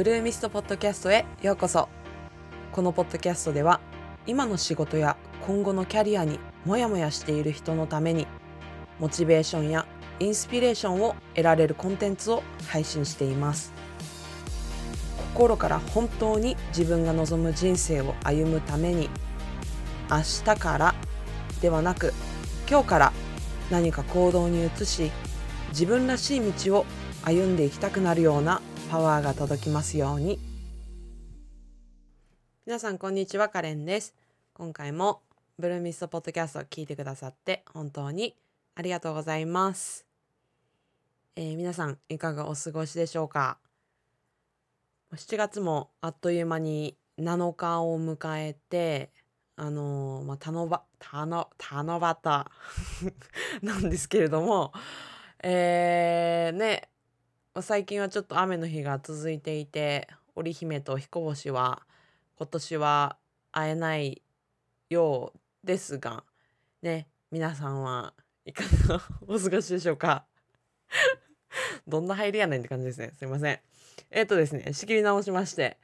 [0.00, 1.90] ブルーミストポッドキャストへようこそ。
[2.72, 3.82] このポッドキャストでは
[4.26, 8.26] 今の仕事や今後のキャリアにモヤモヤしている人のために
[8.98, 9.86] モチベーションや
[10.18, 13.74] インスピレーションを得られるコンテンツを配信しています。
[15.34, 19.10] 心から本当に自分が望む人生を歩むために
[20.10, 20.94] 明日から
[21.60, 22.14] ではなく
[22.66, 23.12] 今日から
[23.70, 25.12] 何か行動に移し
[25.72, 26.86] 自分らしい道を
[27.22, 30.40] 歩んでいきたくなるようなパワーが届きますように。
[32.66, 34.16] 皆さんこんにちはカレンです。
[34.52, 35.22] 今回も
[35.60, 38.34] ブルーミストポッドキャストを聞いてくださって本当に
[38.74, 40.06] ありがとうございます、
[41.36, 43.58] えー、皆さんいかがお過ごしでしょうか
[45.14, 49.12] ？7月もあっという間に7日を迎えて
[49.54, 54.72] あのー、まあ、たのば、たの、七夕 なんですけれども、
[55.44, 56.89] えー、ね、
[57.62, 61.82] 最近はちょっと雨の日が続いていて織姫と彦星は
[62.36, 63.16] 今年は
[63.52, 64.22] 会えない
[64.88, 66.24] ようですが
[66.82, 70.24] ね皆さんはいかがお過ごしでしょうか？
[71.86, 73.12] どんな入りやねんって感じですね。
[73.18, 73.60] すいません。
[74.10, 75.78] えっ、ー、とですね仕切り直しまして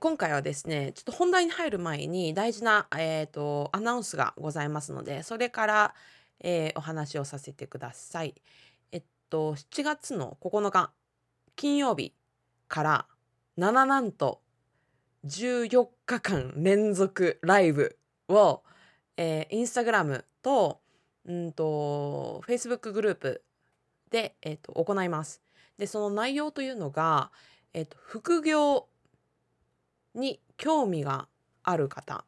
[0.00, 5.94] 今回はですねちょっと本題に入る前に大事な、えーと、アナウンスがございますのでそれから、
[6.40, 8.34] えー、お話をさせてください。
[8.92, 10.90] えっと7月の9日
[11.58, 12.14] 金曜日
[12.68, 13.06] から
[13.58, 14.40] 7なんと
[15.26, 18.62] 14日間連続ライブを、
[19.16, 20.78] えー、インスタグラムと
[21.26, 23.42] うんとフェイスブックグループ
[24.12, 25.42] で、えーと、行います。
[25.78, 27.32] でその内容というのが、
[27.74, 28.86] えーと、副業
[30.14, 31.26] に興味が
[31.64, 32.24] ある方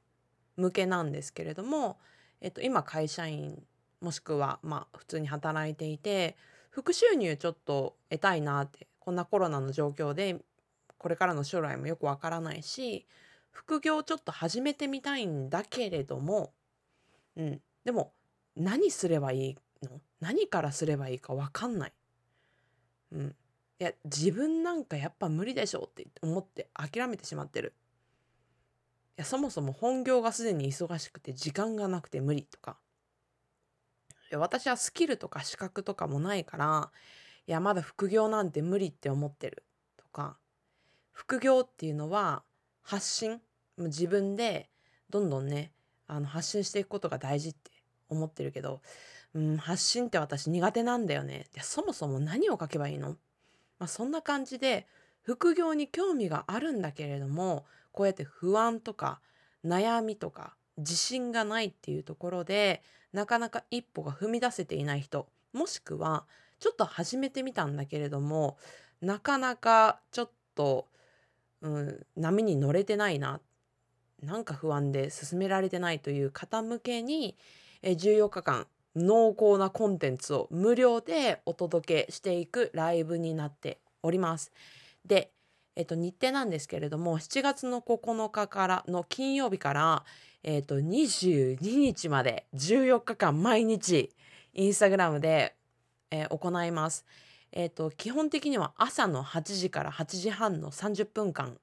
[0.57, 2.01] 向けなんですけれども、
[2.41, 3.63] えーと今会社員
[4.01, 6.37] もしくはまあ普通に働いていて
[6.71, 10.41] 副収入ちょっと得たいなってこんなコロナの状況で
[10.99, 13.07] これからの将来もよくわからないし
[13.51, 16.53] 副業ちょっと始めてみたいんだけれども、
[17.37, 18.13] うん、でも
[18.57, 20.01] 何すればいいの？
[20.21, 21.93] 何からすればいいかわかんない。
[23.13, 23.35] うん、
[23.81, 27.75] いや自分なんかやっぱ無理でしょって思って諦めてしまってる。
[29.17, 32.77] いやそもそも本業がすでに忙しくて時間がなくて無理とか
[34.31, 36.91] いや私はスキルとか資格とかもないから
[37.51, 39.65] いやまだ副業なんて無理って思ってる
[39.97, 40.37] とか
[41.11, 42.45] 副業っていうのは
[42.81, 43.41] 発信
[43.77, 44.71] 自分で
[45.11, 45.73] どんどんね
[46.07, 47.73] あの発信していくことが大事って
[48.09, 48.83] 思ってるけど、
[49.35, 51.49] うん、発信って私苦手なんだよね。
[51.53, 53.17] でそもそも何を書けばいいの、
[53.81, 54.87] まあ、そんな感じで
[55.23, 59.21] 副業に興味があるんだけれどもこうやって不安とか
[59.65, 66.27] 悩みとか自信がないっていうところでなかなか一歩が踏み出せていない人もしくは
[66.61, 68.57] ちょっと始めてみたんだけれども
[69.01, 70.87] なかなかちょっと、
[71.63, 73.41] うん、波に乗れてないな
[74.23, 77.37] なんか不安で進められてないという方向けに
[77.83, 84.53] 14日間濃厚なコンテンツを無料でお届けしていくライブになっております。
[85.07, 85.33] で、
[85.77, 90.05] えっと、日程なんですけれども7月の9日からの金曜日から、
[90.43, 94.11] えっと、22日まで14日間毎日
[94.53, 95.55] インスタグラムで
[96.11, 97.05] えー、行います。
[97.53, 101.59] えーと、基本的には朝の8時から8時半の30分間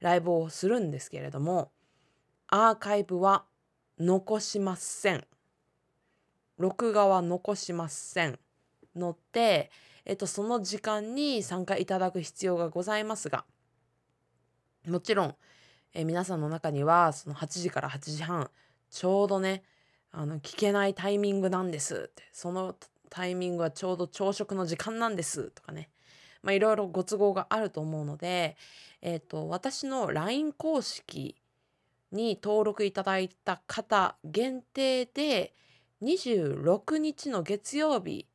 [0.00, 1.70] ライブをするんですけれども
[2.48, 3.44] アーカイブは
[3.98, 5.26] 残しません。
[6.58, 8.38] 録画は残しません
[8.96, 9.70] ので、
[10.04, 13.44] えっと、その時間に参加いただく必要がございますが
[14.86, 15.36] もちろん、
[15.94, 18.50] え皆さんの中にはその8時から8時半
[18.90, 19.62] ちょうどね
[20.10, 22.74] あの聞けないタイミングなんですってその
[23.10, 25.50] タイミングはちょうど朝食の時間なんです。
[25.50, 25.90] とかね。
[26.42, 28.56] まあいろいろご都合があると思うので、
[29.02, 31.36] えーと、私の LINE 公式
[32.12, 35.54] に登録いただいた方限定で
[36.02, 38.26] 26日の月曜日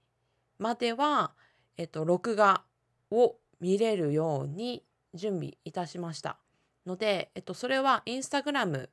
[0.60, 1.32] までは、
[1.78, 2.64] えっ、ー、と、録画
[3.12, 4.84] を見れるように
[5.14, 6.38] 準備いたしました
[6.86, 8.90] ので、えっ、ー、と、それはインスタグラム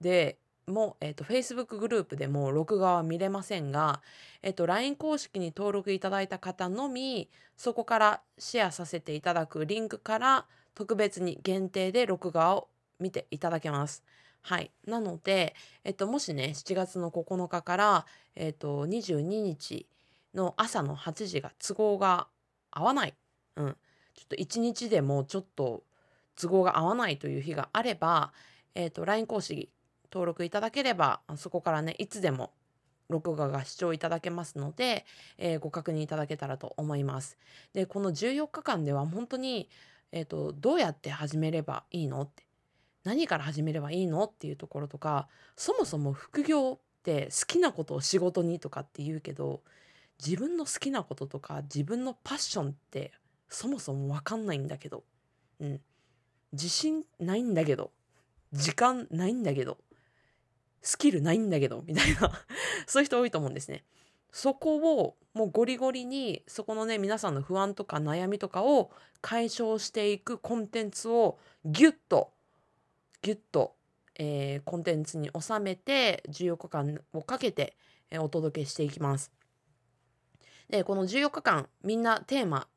[0.00, 0.38] で
[0.70, 4.02] も、えっ、と、Facebook グループでも録画は見れませんが、
[4.42, 12.68] えっ、と、LINE 公式に登録いただいた方のみ、そこからシェアさせていただくリンクから特別に限定で録画を
[12.98, 14.02] 見ていただけます。
[14.42, 14.70] はい。
[14.86, 19.86] なので、えっと、もしね、7月の9日から、えっと、22日
[20.34, 22.28] の朝の8時が都合が
[22.70, 23.14] 合わない。
[23.56, 23.76] うん。
[24.14, 25.82] ちょっと1日でもちょっと
[26.40, 28.32] 都合が合わないという日があれば、
[28.74, 29.68] えっと、LINE 公式
[30.12, 32.52] 登録いただければそこからねいつでも
[33.08, 35.04] 録画が視聴いただけますので、
[35.36, 37.38] えー、ご確認いただけたらと思います。
[37.72, 39.68] でこの14日間では本当に
[40.12, 42.44] えーと、どうやって始めればいいのって
[43.04, 49.62] 何から始めればいいのっていうところとかそもそも副業って好きなことを仕事にとかって言うけど
[50.24, 53.12] 自分の好きなこととか自分のパッションって
[53.48, 55.04] そもそも分かんないんだけど、
[55.60, 55.80] うん、
[56.52, 57.90] 自信ないんだけど
[58.52, 59.78] 時間ないんだけど
[60.82, 62.32] スキルないんだけどみたいな
[62.86, 63.84] そういう人多いと思うんですね。
[64.32, 68.90] そこをもうゴリゴリにそこのね皆さんの不安とか悩みとかを
[69.20, 72.32] 解消していくコンテンツをギュッと
[73.22, 73.74] ギュッと、
[74.16, 77.76] えー、コンテンツに収めて14日間をかけて、
[78.10, 79.32] えー、お届けしていきます。
[80.68, 82.68] でこの14日間みんなテーマ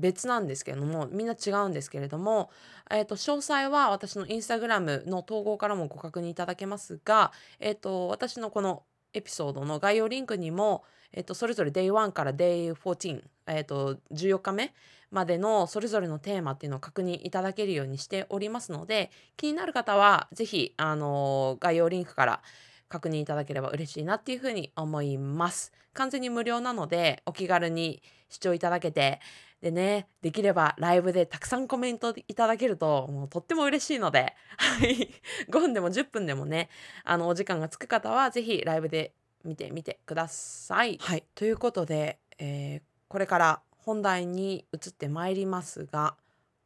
[0.00, 2.50] 別なんですけれどもみんな違うんですけれども、
[2.90, 8.82] えーと、詳細は私のインスタグラムの統合からもご確認いただけますが、えーと、私のこの
[9.12, 14.72] エピソードの概要リンクにも、えーと、それぞれ Day1 から Day14、えー、と14日目
[15.10, 22.42] までのそれぞれのテーマっていうのを確認いただけるようにしておりますので気になる方は是非あの概要リンクから
[22.88, 25.72] 確認いただければ嬉しいなっていうふうに思います。
[25.92, 29.20] 完全に無料なのでお気軽に視聴いただけて
[29.60, 35.10] でね、できればライブでたくさんコメントいただけると、もうとっても嬉しいので、はい。
[35.50, 36.70] 5分でも10分でもね、
[37.04, 39.12] あの、お時間がつく方は、ぜひライブで
[39.44, 40.98] 見てみてください。
[41.00, 41.24] はい。
[41.34, 46.16] ということで、えー、これから本題に移ってまいりますが、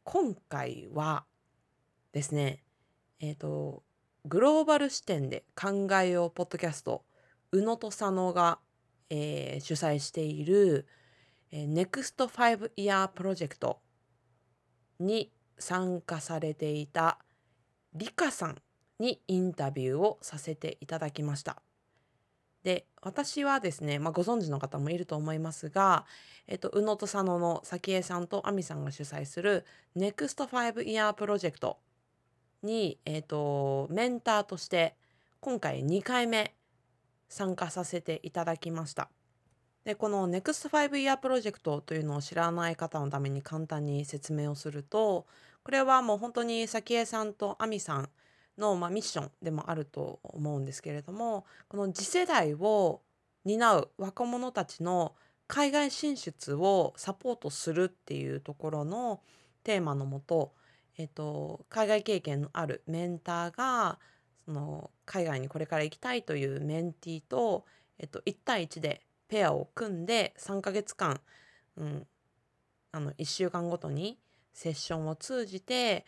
[0.05, 1.25] 今回は
[2.13, 2.63] ですね、
[3.19, 3.83] えっ、ー、と、
[4.23, 7.03] グローバル視点で考えようポッドキャスト、
[7.51, 8.59] 宇野と佐野が、
[9.09, 10.87] えー、主催している、
[11.51, 13.79] NEXT 5 Year プロジェクト
[14.99, 17.19] に参加されていた
[17.93, 18.61] リカさん
[18.99, 21.61] にインタビューをさせていただきました。
[22.63, 26.05] で私はですね、まあ、ご存知の方もいると思いますが、
[26.47, 29.65] えっと、宇野と佐野の早紀江さんと亜美さんが主催する
[29.95, 31.77] NEXT 5 Year プロジェクト
[32.63, 34.95] に、えっと、メンターとして
[35.41, 36.55] 今回2回目
[37.29, 39.09] 参加させていただきました。
[39.85, 45.27] でこの NEXT5 Year プロジェクトというのを知らない方のために簡単に説明をすると
[45.63, 48.09] これはもう本当に早紀江さんと亜美さん
[48.57, 53.01] の、まあ、ミッションでもあると思うんですけれどもこの次世代を
[53.45, 55.13] 担う若者たちの
[55.47, 59.21] 海外進出をサポートするっていうところの
[59.63, 60.53] テーマのもと、
[60.97, 63.99] えっと、海外経験のあるメンターが
[64.45, 67.65] その海外にこれから行きたいというメンティーと、
[67.99, 71.19] えっと、1対1でペアを組んで3ヶ月間、
[71.77, 72.07] うん、
[72.91, 74.17] あの1週間ごとに
[74.53, 76.05] セッションを通じて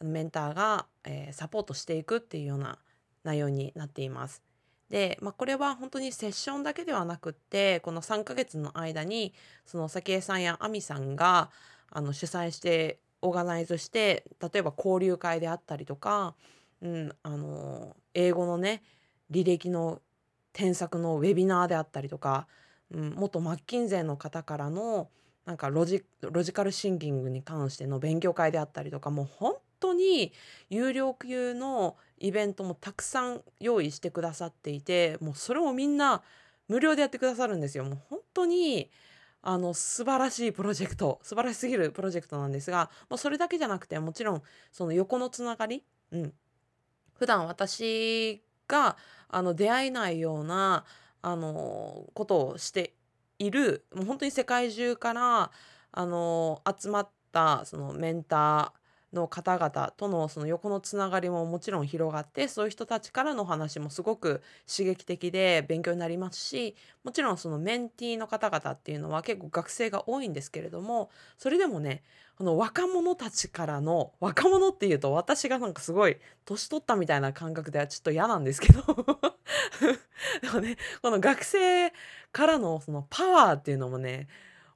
[0.00, 2.78] メンターが、えー、サポートしていくっていうような
[3.24, 4.42] 内容になっています。
[4.88, 9.34] で、まあ、これは本当にセッションだけではなくってこの3ヶ月の間に
[9.66, 11.50] その早紀江さんや亜美さんが
[11.90, 16.34] あの主催してオーガナイズして例えば交流会であったりとか、
[16.80, 18.82] うん、あの英語のね
[19.30, 20.00] 履歴の
[20.58, 22.48] 添削のウェビナーであったりとか、
[22.92, 25.08] うん、元マッキンゼーの方からの
[25.46, 30.32] なんかロジロジカルシンキングに関しての勉強会であったりとかもう本当に
[30.68, 36.22] 有料級のイベントもたくさん用意してくださっていてもうそれをみんな
[36.66, 37.84] 無料でやってくださるんですよ。
[37.84, 38.90] もう本当に
[39.42, 44.42] あの素晴らしいプロジェクト素晴らしすぎるプロジェクトなんですが、まあ、それだけじゃなくてもちろん
[44.72, 46.32] その横のつながり、うん、
[47.14, 48.96] 普段私が
[49.28, 50.84] あの出会えないような
[51.22, 52.94] あのことをして
[53.38, 55.50] いるもう本当に世界中から
[55.90, 58.77] あの集まったそのメンター
[59.12, 72.02] の方々とのその横のつながりももちろん広がってそういう人たちからの話もすごく刺激的で勉強になりますしもちろんそのメンティーの方々っていうのは結構学生が多いんですけれどもそれでもね
[72.36, 78.82] この若者たちからの若者っていうと私がなんかすごい年取ったみたいな感覚ではちょっと嫌なんですけど
[80.42, 81.92] でもねこの学生
[82.30, 84.28] からのそのパワーっていうのもね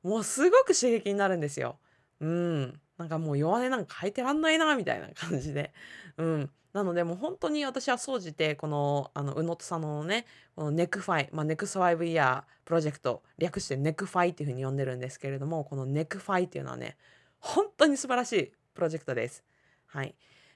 [0.03, 1.77] もうすごく刺激になるんですよ。
[2.21, 5.73] うんなんかもう弱音なんか吐いてらんないなみたいな感じで。
[6.17, 6.51] うん。
[6.73, 10.25] なのでもう本当に私は総じてこのあの宇野と佐野のね
[10.57, 16.97] このネクファイ、まあ、 Next Five Year Project 略してネクファイっていうふうに呼んでるんですけれどもこのネクファイっていうのはね
[17.41, 19.45] 本当に素晴らしいプロジェクトです。
[19.87, 20.15] はい。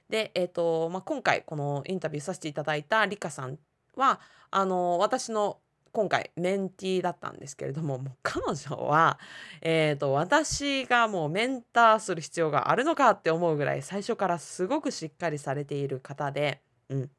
[0.09, 3.59] で、えっ、ー、と、まあ、今回このインタビューさせていただいたリカさん
[3.95, 5.59] はあの私の
[5.97, 9.17] 今回メンティーだったんですけれども もう彼女は、
[9.61, 17.11] えーと、私がもうメンターする必要があるのかって思うぐらい最初からすごくしっかりされている方で、うん、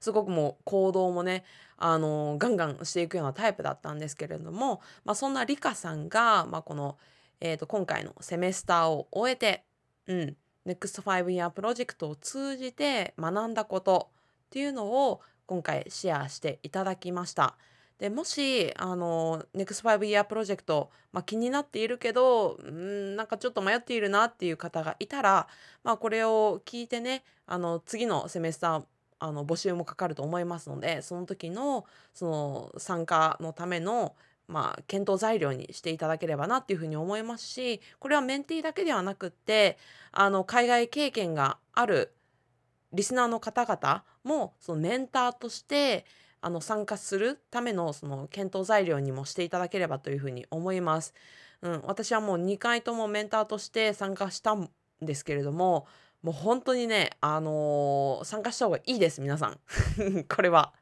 [0.00, 1.44] すごくもう行動もね
[1.76, 6.98] あのガンガンしていくようなタイプだったんですけれども、まあ、そんなリカさんが、まあ、この、
[7.40, 9.64] えーと、今回のセメスターを終えて
[10.06, 10.36] うん、
[10.66, 14.10] NEXT 5 Year プロジェクトを通じて学んだこと
[14.46, 17.56] っていうのを今回シェアしていただきました。
[17.98, 25.46] でもしあの NEXT5 Year プロジェクト、まあ、気になっているけどんなんかちょっと迷っているなっていう方がいたら、
[25.84, 28.84] まあ、これを聞いてねあの次のセメスター
[29.20, 34.14] あの募集もかかると思いますのでその時のその参加のための
[34.46, 39.78] まあ、検討材料にしていただければなっていうふうに思いますしこれはメンティーだけではなくって
[40.12, 42.12] あの海外経験がある
[42.92, 46.04] リスナーの方々もそのメンターとして
[46.44, 51.14] あの参加するためのその検討材料にもしていただければというふうに思います。
[51.62, 54.68] うん、私はもう2回ともメンターとして参加したん
[55.00, 55.86] ですけれども
[56.22, 59.58] もう本当にね、あのー、参加した方がいいです皆さん
[60.28, 60.74] これは。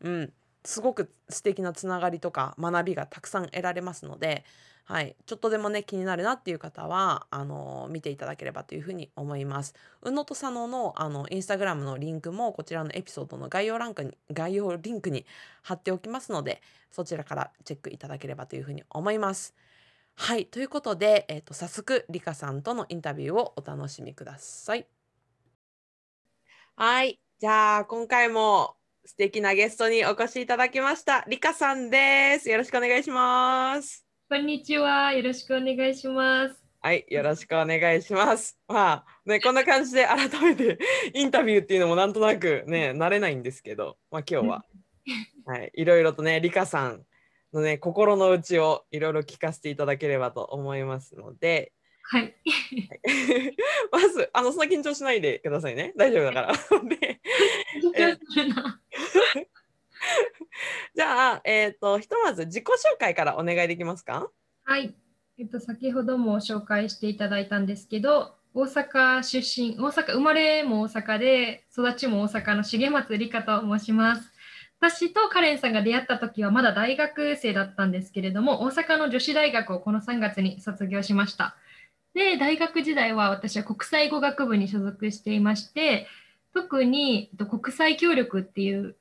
[0.00, 0.32] うん
[0.64, 4.44] すごく素敵なつながりとか学びがたくさん得られますので、
[4.84, 9.74] はい、ちょっとでもね気になるなっていう方はあの見ていただければというふうに思います。
[10.02, 15.24] うのとさののあのインスタグラムのリンクもこちらのエピソードの概要欄に概要リンクに
[15.62, 19.54] 貼っておきますのでそちらからチェックいただければというふうに思います。
[20.16, 24.86] はいということで、えーと、早速りかさんとのインタビューをお楽しみください。
[26.76, 28.76] はいじゃあ今回も
[29.10, 31.24] 素敵なゲストにお越しいただきました。
[31.28, 32.48] りかさんです。
[32.48, 34.06] よろしくお願いします。
[34.28, 35.12] こんにちは。
[35.12, 36.54] よろしくお願いします。
[36.80, 38.56] はい、よろしくお願いします。
[38.68, 40.78] まあ、ね、こんな感じで改めて
[41.12, 44.64] インタビューっていうのもなんとなくね、慣れないんですけど、まあ今日は、
[45.44, 47.02] はい、いろいろとね、りかさん
[47.52, 51.72] のね、心の内をいろいろ聞かせていただければと思いますので、
[52.12, 52.34] はい。
[53.92, 55.92] まず、あの、そんな緊張しないでくださいね。
[55.96, 56.52] 大丈夫だから。
[56.88, 57.20] で、
[60.92, 64.28] じゃあ、えっ、ー、と、ひとまず自己紹介からお願いできますか？
[64.64, 64.92] はい。
[65.38, 74.32] えっと、先ほども紹介していただいたんですけど、大阪出身、大阪、生まれも大阪で、育ちも大阪の重松理香と申します。
[74.80, 81.54] 私とカレンさんが出会った時はまだ大学生だったんですけれども、大阪の女子大学をこの3月に卒業しました。
[82.14, 86.06] で、大学時代は私は国際語学部に所属していまして、
[86.52, 88.96] 特に国際協力っていう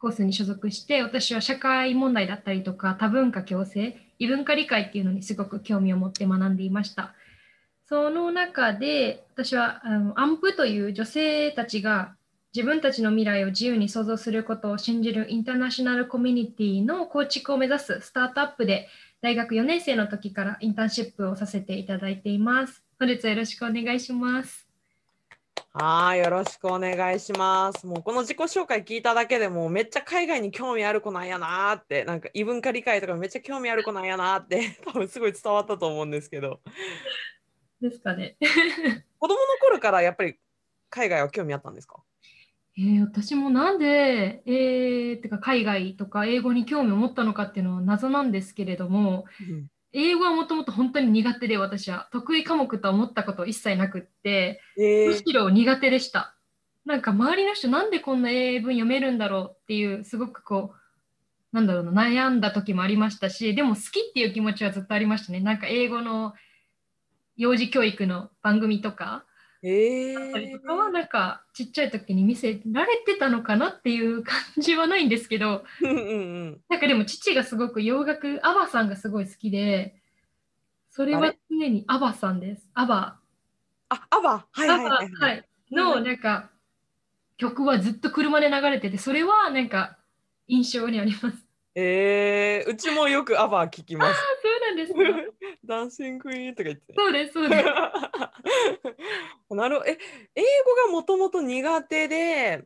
[0.00, 7.14] コースに所属して、私は社会問題だったりとか多文化共生、異文化理解っていうのにすごく興味を持って学んでいました。
[7.86, 12.14] その中で私はあのアンプという女性たちが
[12.54, 18.88] 自分たちの未来を自由に想像することを信じるインターナショナルコミュニティの構築を目指すスタートアップで
[19.20, 22.82] 大学4年生の時からインターンシップをさせていただいています。
[22.98, 24.66] 本日はよろしくお願いします。
[25.72, 27.86] はい、よろしくお願いします。
[27.86, 36.60] もうこの自己紹介聞いただけでもめっちゃ海外に興味ある子なんやなって、なんか異文化理解とかめっちゃ興味ある子なんやなって 多分すごい伝わったと思うんですけど。
[37.80, 38.36] ですかね。
[39.20, 40.40] 子供の頃からやっぱり
[40.88, 42.02] 海外は興味あったんですか？
[42.78, 52.08] えー、私もなんで、えー、てか海外とか英語に興味を持ったのかっていうのは謎なんですけれども、うん、英語はもともと本当に苦手で私は。
[52.12, 56.36] 得意科目とは思ったこと一切なくって、えー、むしろ苦手でした。
[56.84, 60.80] なんか周りの人なんでこんな英文読めるんだろうっていうすごくこう
[61.52, 65.40] なんだろうな悩んだ時もありましたしでも好きっていう気持ちはずっとありましたね。
[65.40, 66.32] なんか英語の
[67.36, 69.24] 幼児教育の番組とか
[69.62, 79.96] えー、ったりとかはなんかちっちゃい時に見せられてたのかなっていう感じはないんですけどなんかでも父がすごく洋楽アバさんがすごい好きで
[80.90, 82.68] それは常にアバさんです。
[82.74, 83.18] アバ。
[83.90, 84.46] あアバ？
[84.50, 86.50] はいはいはい、はい、のなんか
[87.36, 89.98] 曲はずっと車で流れててそれはなんか
[90.48, 91.46] 印象にあります。
[91.76, 94.20] えー、うちもよくアバ聞きます。
[94.70, 95.36] あそうなんですか。
[95.64, 96.94] ダンシングクイーンとか言って。
[96.96, 97.64] そうです、そうです。
[99.54, 99.98] なるえ、
[100.34, 102.64] 英語がもともと苦手で、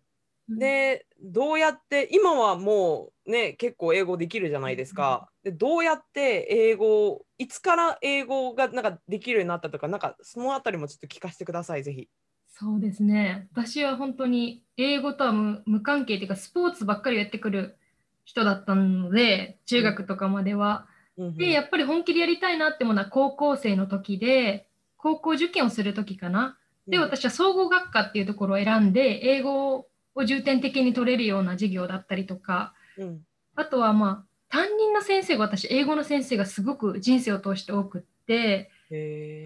[0.48, 5.28] で、どうやって、今はもうね、結構英語できるじゃないですか。
[5.42, 12.08] で、どうやって英語、いつから英語がなんかできるようになったとか、なんかそのあたりもちょっと聞かせてください、ぜひ。
[12.48, 13.48] そうですね。
[13.52, 17.78] 私は本当に英語とは無関係っていうか、スポーツばっかりやってくる
[18.24, 20.86] 人だったので中学とかまでは。
[21.16, 24.66] うん、でやっぱり本気でやりたいなってものは高校生の時で
[24.96, 26.58] 高校受験をする時かな。
[26.86, 33.20] で私は総合学科っていうところを選んで英語を重点的に取れるような授業だったりとか、うん、
[33.54, 38.70] あとはまあ担任の先生が私英語の先生がすごく人生を通して多くって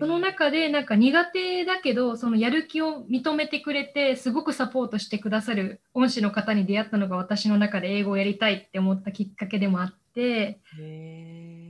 [0.00, 10.60] その中でなんか苦手だけどそのやる気を認めてくれてすごくサポートしてくださる恩師の方に出会ったのが私の中で英語をやりたいって思ったきっかけでもあって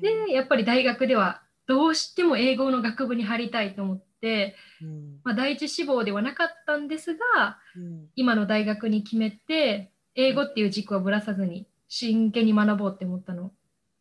[0.01, 5.21] でやっぱり大学ではどうしても英語の学部に入りたいと思って、うん。
[5.23, 8.07] まあ、第一志望ではなかったんですがうん。
[8.17, 13.53] 今の大学に決めて英語っていう軸をぶらさずに真剣に学ぼうって思ったの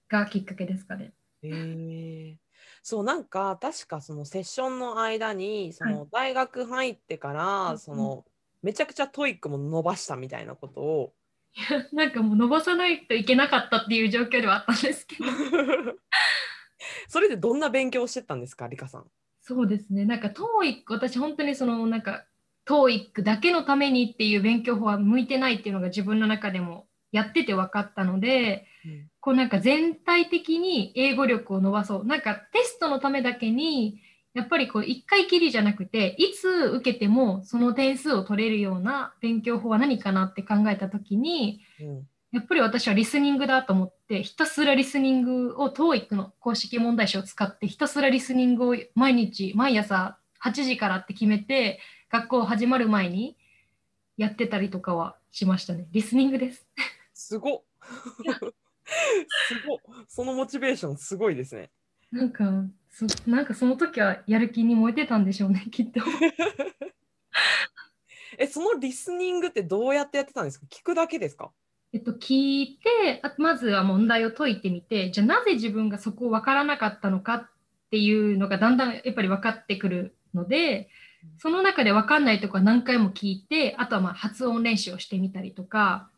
[0.10, 1.14] がきっかけですかね。
[1.44, 1.50] へ
[2.34, 2.38] え
[2.82, 7.80] そうなんか確かそのセッションの間にその大学入ってから、うん。
[7.80, 8.26] その
[8.64, 11.14] めちゃくちゃ TOEIC も伸ばしたみたいなことを
[11.94, 15.26] なんかもう伸ばさないといけなかったっていう状況ではあったんですけど。
[17.10, 19.06] それでどんな勉強をしてたんですかリカさん？
[19.42, 20.06] そうですね。
[20.06, 22.26] なんか TOEIC 私本当にそのなんか
[22.68, 28.68] TOEIC だけのためにっていう勉強法は向いてないっていうのが自分の中でもやってて分かったので
[29.22, 32.06] こうなんか全体的に英語力を伸ばそう。
[32.06, 34.02] なんかテストのためだけに
[34.38, 42.08] やっぱりこう1回きりじゃなくていつ受けてもその点数を取れるような勉強法は何かなって考えた時にうん。
[42.34, 51.80] やっぱり私はリスニングだと思ってひたすらリスニングを TOEIC の公式問題集を使ってひたすらリスニングを毎日毎朝8時からって決めて
[52.12, 53.38] 学校始まる前に
[54.18, 55.88] やってたりとかはしましたね。
[55.92, 56.68] リスニングです。
[57.14, 57.62] すごっ。
[59.48, 59.80] すごっ。
[60.10, 61.72] そのモチベーションすごいですね。
[62.12, 62.66] なんか
[63.06, 66.02] そなんかその時はやる気に燃えてたんでしょうね きっと。
[68.40, 70.66] えそのリスニングってどうやってやってたんですか？
[70.70, 71.52] 聞くだけですか？
[71.94, 77.50] えっと、聞いてあまずは問題を解いてみてじゃあなぜ自分がそこを分からなかったのかっ
[77.92, 80.90] ていうのがだんだんやっぱり分かってくるので
[81.38, 86.10] その中で分かんないとこは何回も聞いてあとはまあ発音練習をしてみたりとか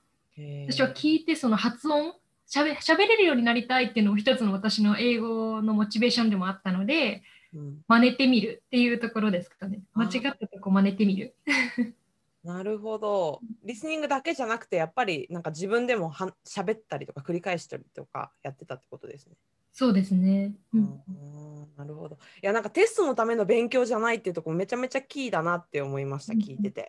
[0.68, 2.14] 私は聞いてその発音
[2.50, 7.22] しゃべ喋れるようになりたいっていうのも一つの私の英語のモチベーションでもあったので
[7.54, 11.36] うん真似てみるっていうところですかね間違ったとこ真似てみる。
[12.44, 13.42] なるほど。
[13.66, 19.36] リスニングだけじゃなくて、やっぱりなんか自分でもは喋ったりとか繰り返したりとかやってたってことですね。
[19.74, 22.18] そうですね、うんうんなるほど。
[22.42, 26.88] いや、なんかテストのための勉強じゃないっていうところめちゃめちゃキーだなって思いました、聞いてて。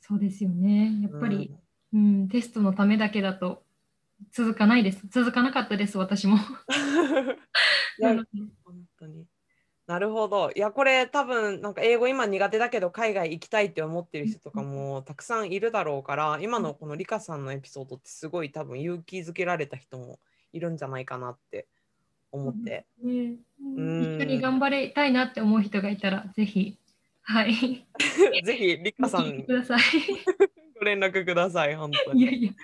[0.00, 1.54] そうですよねやっぱり、
[1.92, 3.62] うん、テストのためだけだと
[4.32, 5.06] 続かないです。
[5.08, 6.38] 続かなかったです、私も。
[9.86, 10.50] なるほど。
[10.54, 20.18] いや、これ多分なんか英語今苦手だけど海外行きたいって思ってる人とかもたくさんいるだろうから、今のこのリカさんのエピソードってすごい多分勇気づけられた人も
[20.52, 21.68] いるんじゃないかなって
[22.30, 22.86] 思って。
[23.02, 26.78] ねうん一緒に頑張りたいなって思う人がいたら、ぜひ、
[27.22, 27.86] はい。
[28.44, 29.80] ぜひリカさん 聞いてください。
[30.78, 32.22] ご連絡ください、本当に。
[32.22, 32.54] いやいや、い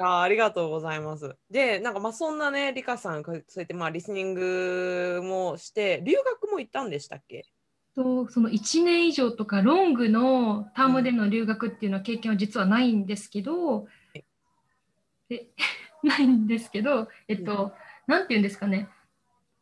[0.00, 1.36] やありがとうございます。
[1.50, 7.44] で、なんかまあそんなね、リカさん、そうやってまあリスニングもして、留学も行ったんでしたっけ？
[7.94, 13.86] とその1年以上とかロングのタームでの留学っていうのは経験は実はないんですけど、
[15.28, 15.48] で
[16.02, 17.72] ないんですけど、えっと、
[18.06, 18.88] なんていうんですかね、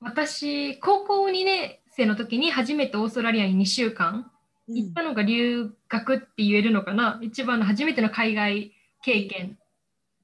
[0.00, 4.30] 私、高校2年生の時に初めてオーストラリアに2週間
[4.68, 9.58] 行ったのが留学って言えるのかな、一番の初めての海外経験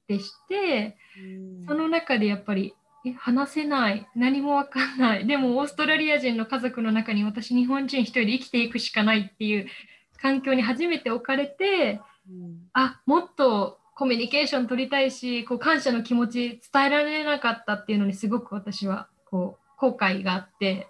[0.08, 1.66] でして、うん。
[1.66, 4.06] その中でやっぱりえ話せない。
[4.16, 5.26] 何も分かんない。
[5.26, 9.66] でもオーストラリア人の家族の中に私日本人一人で生きていくしかないっていう
[10.20, 12.68] 環境に初めて置かれてうん。
[12.72, 20.88] あもっとコミュニケーション取りたいしこう感謝の気持ち伝えられなかったっていうのにすごく私はこう後悔があって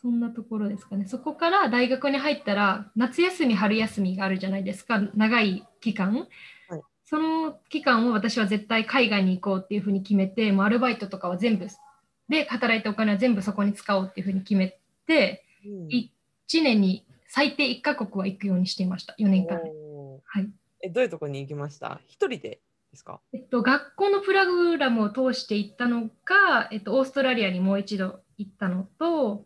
[0.00, 1.06] そんなところですかね。
[1.06, 5.00] そこから大学に入ったら夏休み春休みがあるじゃないですか。
[5.14, 6.28] 長い期間、
[6.68, 6.82] はい。
[7.04, 11.66] その期間を私は絶対海外に行こうっていうふうに決めてもうアルバイトとかは全部
[12.28, 15.86] で働いたお金は全部そこに使おうっていうふうに決めてうん。
[15.88, 19.16] 1年に最低1カ国は行くようにしていました。
[19.18, 19.56] 4年間。
[19.58, 20.48] はい。
[20.80, 22.00] えどういうとこに行きました？
[22.06, 22.60] 一人でで
[22.94, 23.20] すか？
[23.32, 29.44] えっと、学校のプログラムを通して行ったのが、えっと、オーストラリアにもう一度行ったのと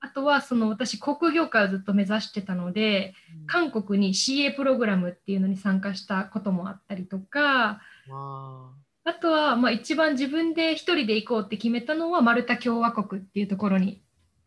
[0.00, 3.14] あとはその私航空業界をずっと目指してたので
[3.46, 7.80] 韓国に CA プログラムっていうのに参加したこともあったりとか
[8.10, 8.70] あ
[9.04, 14.02] あとはまあ一番自分で一人で行こうって決めたのはマルタ共和国っていうところに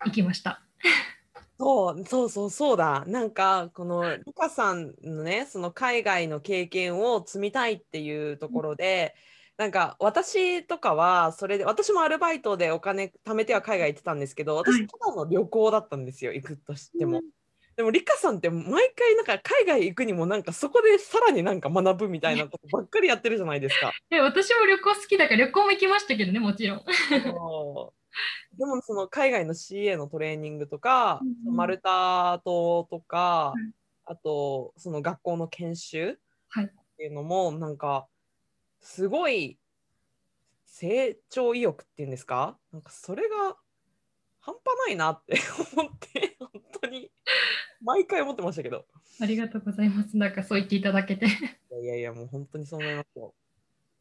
[0.05, 0.61] 行きました。
[1.59, 3.03] そうそうそうそうだ。
[3.07, 9.15] なんかこのリカさんのねその海外の経験を積みたいっていうところで、
[9.57, 14.63] なんか私とかはそれで私もアルバイトでお金貯めては海外行ってたんですけどはい。
[14.65, 17.21] 私ただの旅行だったんですよ行くとしても。
[17.75, 23.91] でもリカさんって毎回なんか海外行くにもなんかそこでさらになんか学ぶみたいなことばっかりやってるじゃないですか。
[24.09, 26.83] で私も旅行好きだから旅行も行きましたけどねもちろん。
[28.57, 31.55] でもその海外の CA のトレーニングとか、うんうん。
[31.55, 33.73] マルタ島とか、はい。
[34.05, 36.65] あとその学校の研修はい。
[36.65, 38.07] っていうのもなんか
[38.83, 39.57] すごい
[40.65, 42.57] 成長意欲っていうんですか？
[42.71, 43.57] なんかそれが
[44.39, 45.39] 半端ないなって
[45.75, 46.49] 思って本
[46.81, 47.11] 当に
[47.81, 48.85] 毎回思ってましたけど
[49.21, 50.17] ありがとうございます。
[50.17, 51.27] なんかそう言っていただけて。
[51.81, 53.33] いやいやもう本当にそう思いますよ。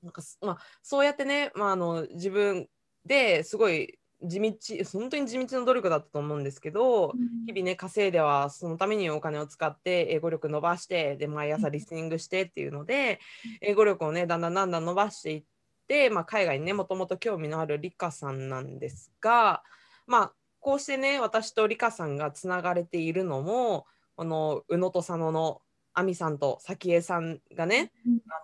[0.03, 2.69] なんかすまあ、そうやってね、まあ、あの自分
[3.05, 4.53] ですごい地道
[4.93, 7.13] 本当に地道な努力だったと思うんですけど、
[7.47, 13.21] 日々ね稼いではそのためにお金を使って英語力伸ばしてで毎朝リスニングしてっていうので、
[13.61, 15.45] 英語力をねだんだんだんだん伸ばしていっ
[15.89, 19.63] て、まあ、海外にねもともと興味のあるリカさんなんですが
[20.07, 25.61] まあこうしてね私とリカさんがつながれているのもこの宇野と佐野の
[25.95, 27.93] 亜美さんと早紀江さんがね、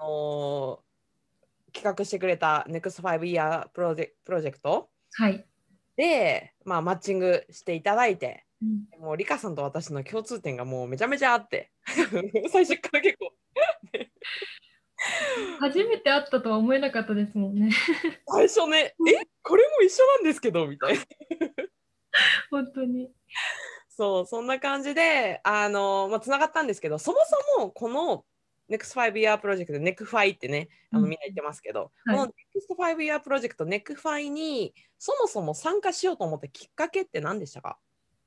[0.00, 0.88] あのー
[1.72, 4.88] 企画してくれた NEXT 5 Year プロジェプロジェクト。
[5.12, 5.46] はい。
[5.98, 11.70] で、まあ、マッチングしていただいてうんもうリカさんと私の共通点がもうめちゃめちゃあって
[12.50, 13.32] 最初から結構
[15.60, 17.70] 初めて会ったとは思えなかったですもんね。
[18.26, 21.04] 最初ねえこれも一緒なんですけどみたいな
[22.50, 23.10] 本当に。
[23.88, 27.18] そうそんな感じであの、まあ、つながったんですけどそも
[27.56, 28.24] そもこの
[28.70, 31.10] NEXT5 Year プロジェクト NECFI ってねあのうん。
[31.10, 32.16] みんな言ってますけど、はい。
[32.16, 32.32] この
[32.86, 37.78] NEXT5 Year プロジェクト NECFI にそもそも参加しようと思ったきっかけって何でしたか？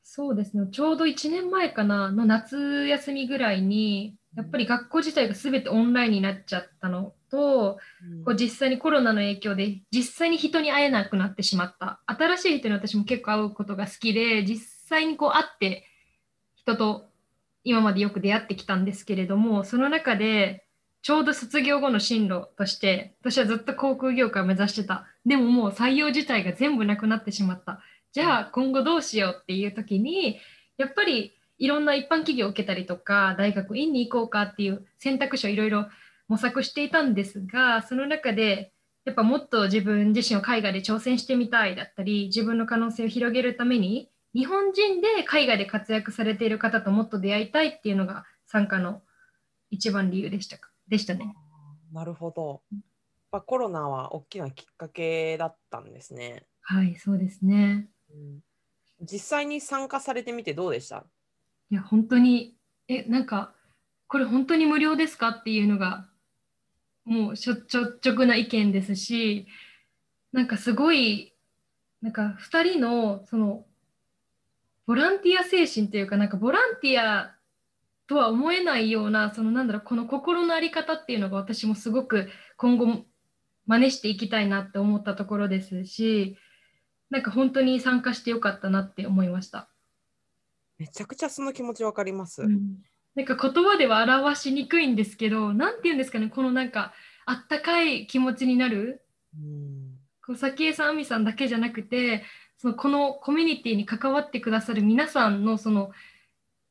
[0.03, 0.67] そうですね。
[0.71, 7.77] ちょうど1年前かなの夏休みぐらいに、やっぱり学校自体が全てオンラインになっちゃったのと、
[8.25, 12.01] こう実際にコロナの影響で実際に人に会えなくなってしまった。
[12.07, 14.57] 新しい人に私も結構会うことが好きで実
[14.89, 15.85] 際にこう会って
[16.55, 17.10] 人と
[17.63, 20.65] 今までよく出会ってきたんですけれどもその中で
[21.01, 25.07] ちょうど卒業後の進路として私はずっと航空業界を目指してた。
[25.25, 27.81] でももう採用自体が全部なくなってしまった。
[28.11, 30.39] じゃあ今後どうしようっていう時に
[30.77, 35.87] やっぱりいろんな一般企業を受けたりとか大学院に行こうかっていう選択肢をいろいろ
[36.27, 38.73] 模索していたんですがその中で
[39.05, 49.01] やっぱもっと自分自身を海外で挑戦してみたいだったり自分の可能性を広げるために日本人で海外で活躍されている方ともっと出会いたいっていうのが参加の
[49.69, 50.69] 一番理由でしたか？
[50.87, 51.35] でしたね。
[51.93, 52.61] なるほど。
[52.71, 52.81] やっ
[53.31, 56.45] ぱコロナは大きなきっかけだったんですね。
[56.61, 57.87] はいそうですね。
[58.09, 58.39] うん
[59.03, 61.03] 実際に参加されてみてどうでした？
[61.71, 62.55] いや本当に
[62.87, 63.53] えなんか
[64.07, 66.07] これ本当に無料ですかっていうのが
[67.03, 69.47] もうしょ率直な意見ですし
[70.33, 71.33] なんかすごい
[72.01, 73.65] なんか2人のその
[74.91, 77.33] ボランティア精神というかなんかボランティア
[78.07, 82.27] とは思えないようなそのなんだろうこの心の在り方っていうのが私もすごく
[82.57, 83.05] 今後
[83.67, 86.35] 真似していきたいなって思ったところですし
[87.09, 89.69] なんか本当に参加してよかったなって思いました。
[90.77, 92.41] めちゃくちゃその気持ちわかります。
[92.41, 92.59] うん
[93.15, 96.93] なんか言葉では表しにくいんですけど、なんて言うんですかね、このなんか
[97.25, 99.03] あったかい気持ちになる、
[99.35, 102.23] うんこう早紀江さん、亜美さんだけじゃなくて、
[102.61, 105.89] そのこのコミュニティに関わってくださる皆さんのその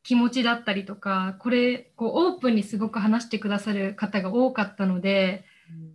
[0.05, 5.44] 気持ちだったりとか、これこうオープンにすごく話してくださる方が多かったので、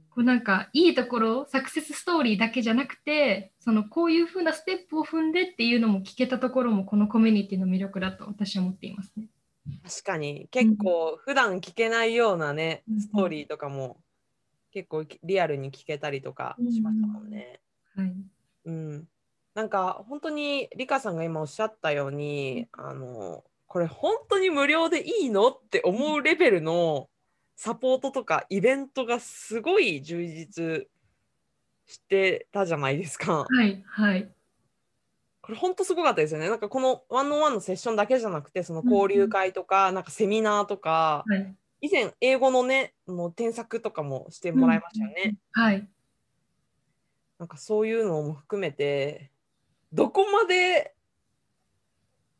[0.10, 9.30] こうなんかいいところ、サクセスストーリーだけじゃなくて、そのこういう風なステップを踏んでっていうのも聞けたところもこのコミュニティの魅力だと私は思っていますね。
[9.86, 13.98] 確かに結構普段聞けないようなね、うんストーリーとかも
[14.72, 17.62] 結構リアルに聞けたりとかしましたもんね。
[17.96, 18.14] はい。
[18.66, 19.08] うん、
[19.56, 27.10] なんか本当にリカさんが今おっしゃったようにあのこれ本当に無料でいいのって思うレベルの
[27.56, 30.88] サポートとかイベントがすごい充実
[31.86, 33.46] してたじゃないですか。
[33.50, 33.84] はい。
[33.88, 34.30] はい。
[35.42, 36.50] これ本当すごかったですよね。
[36.50, 41.56] なんかこのワンオンワンのセッションだけじゃなくてその交流会とか、なんかセミナーとかはい。
[41.82, 45.38] 以前英語のねの添削とかもしてもらいましたよね。
[45.52, 45.88] はい。
[47.38, 49.32] なんかそういうのも含めて
[49.96, 50.94] どこまで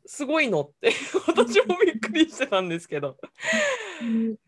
[0.04, 0.92] すごいのって
[1.26, 3.16] 私もびっくりしてたんですけど、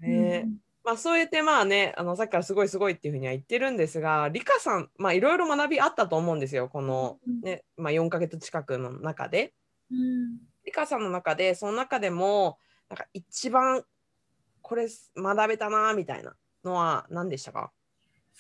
[0.01, 0.47] ね。
[0.85, 6.69] まあ、そうやってまあねあのさっきからすごいすごいっていうふうには言ってるんですがリカさんまあいろいろ学びあったと思うんですよ。
[6.69, 9.55] この、ねまあ、4ヶ月近くの中で。
[9.91, 10.39] うん。
[10.65, 12.59] リカさんの中でその中でも
[12.91, 13.85] なんか一番
[14.61, 17.73] これ学べたなみたいなのは何でしたか？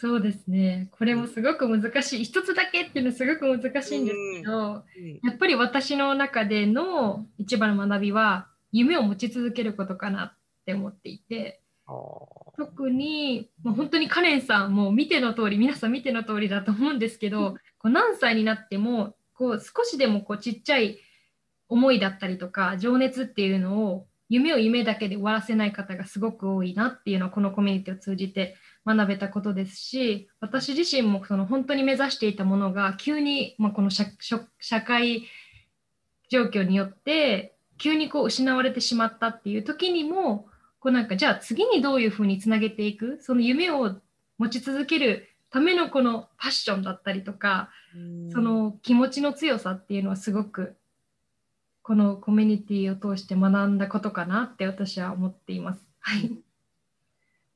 [0.00, 0.88] そうですね。
[0.92, 2.24] これもすごく難しい。
[2.24, 5.20] 一つだけっていうのはすごく難しいんですけど、うん。
[5.24, 10.32] やっぱり私の中での一番の学びは、夢を持ち続けることかなっ
[10.64, 11.62] て思っていて、
[12.56, 21.00] 特に、もう本当にカレンさんも見ての通り、皆さん見ての通りだと思うんですけど、こう何歳になっても、こう少しでもこうちっちゃい
[21.68, 28.54] 思いだったりとか、情熱っていうのを、夢を夢だけで終わらせない方がすごく多いなっていうのは、このコミュニティを通じて
[28.96, 34.06] 学べたことですし、私自身もその本当に目指していたものが、急に、まあ、この社
[34.82, 35.28] 会
[36.28, 40.46] 状況によって急にこう失われてしまったっていう時にも
[40.80, 43.96] こうなんかじゃあ次にどういうふうにつなげていくその夢を
[44.38, 47.70] 持ち続けるためのこのパッションだったりとか
[48.32, 50.76] その気持ちの強さっていうのはすごく
[51.82, 55.80] このコミュニティを通して学んだことかなって私は思っています。
[56.00, 56.47] はい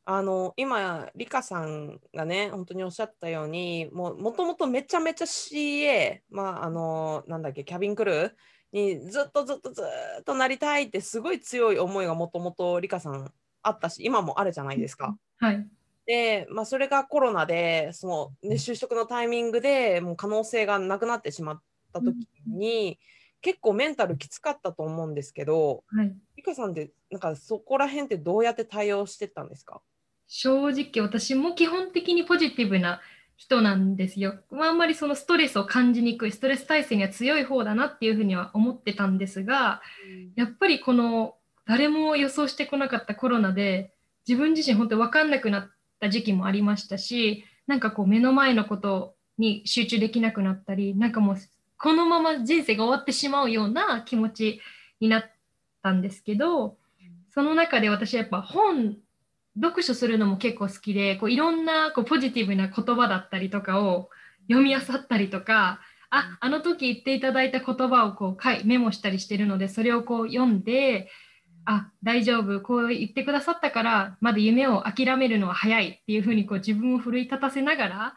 [0.04, 8.32] あの今リカさんがね本当におっしゃったようにもともとめちゃめちゃ CA まああのなんだっけキャビンクルー
[8.72, 9.82] にずっとずっとず
[10.20, 15.16] っとなりたいってすごい強い思いがもともとリカさんあったし今もあるじゃないですか。
[15.38, 15.66] はい。
[16.04, 18.08] で、まあ、それがコロナでそ
[18.42, 21.62] の、ね、就職のタイミングでもう可能性がなくなってしまっ
[21.92, 22.16] た時
[22.48, 22.98] に、
[23.40, 29.80] 結構メンタルきつかったと思うんですけど、はい、リカさんってなんかそこら辺ってどうやって対応してたんですか？
[30.28, 33.00] 正直私も基本的にポジティブな
[33.36, 34.34] 人なんですよ。
[34.52, 39.82] あんまりそのストレスを感じにくいストレス耐性には強い方だなっていうふうには思ってたんですが、
[40.36, 41.34] やっぱりこの
[41.66, 43.92] 誰も予想してこなかったコロナで
[44.28, 51.36] 自分自身本当分かんなくなった時期もありましたしなんかこう目の前のことに集中できなくなったりなんかもう
[51.78, 54.60] このまま人生が終わってしまうような気持ち
[55.00, 55.24] になっ
[55.82, 56.76] たんですけど
[57.30, 58.96] その中で私はやっぱ本
[59.60, 64.08] 読書するのも結構好きでこういろんなこうポジティブな言葉だったりとかを
[64.48, 71.08] 読み漁ったりとかああの時言っていただいた言葉をこうメモしたりしてるのでそれをこう読んで
[71.64, 78.14] あ大丈夫こう言ってくださったからまだ夢を諦めるのは早いっていうふうにこう自分を奮い立たせながら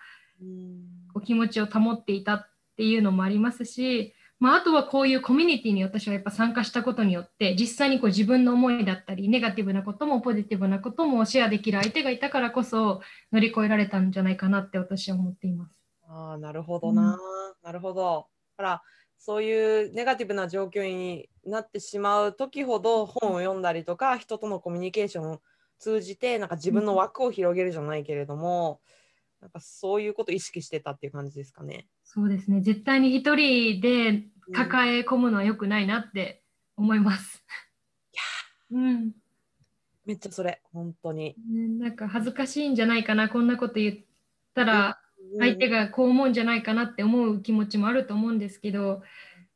[1.14, 15.80] こう気持ちを保っていたっていうのもありますしまあ、あとはこういうコミュニティに私はやっぱ参加したことによって実際にこう自分の思いだったりネガティブなこともポジティブなこともシェアできる相手がいたからこそ乗り越えられたんじゃないかなって私は思っています。
[16.08, 17.20] あなるほどな、うん、
[17.64, 18.28] なるほど。
[18.58, 18.82] だから
[19.18, 25.42] そういうネガティブな状況になってしまう時ほど本を読んだりとか人とのコミュニケーションを
[25.80, 28.82] 通じてなんか自分の枠を広げるじゃないけれども、
[29.42, 31.88] うん、なんかそういうことを意識してたっていう感じですかね。
[32.06, 32.62] そうですね。
[32.62, 36.44] 絶対に一人で抱え込むのは良くないなって
[36.78, 37.44] 思います。
[38.72, 39.12] うん、
[40.06, 40.62] めっちゃそれ。
[40.72, 43.28] 本当に、ね、なんか恥ずかしいんじゃないかな。
[43.30, 43.96] こんなこと言っ
[44.54, 45.00] たら
[45.40, 49.02] 相手がこう思うんじゃないかなって思う気持ちもあると思うんですけど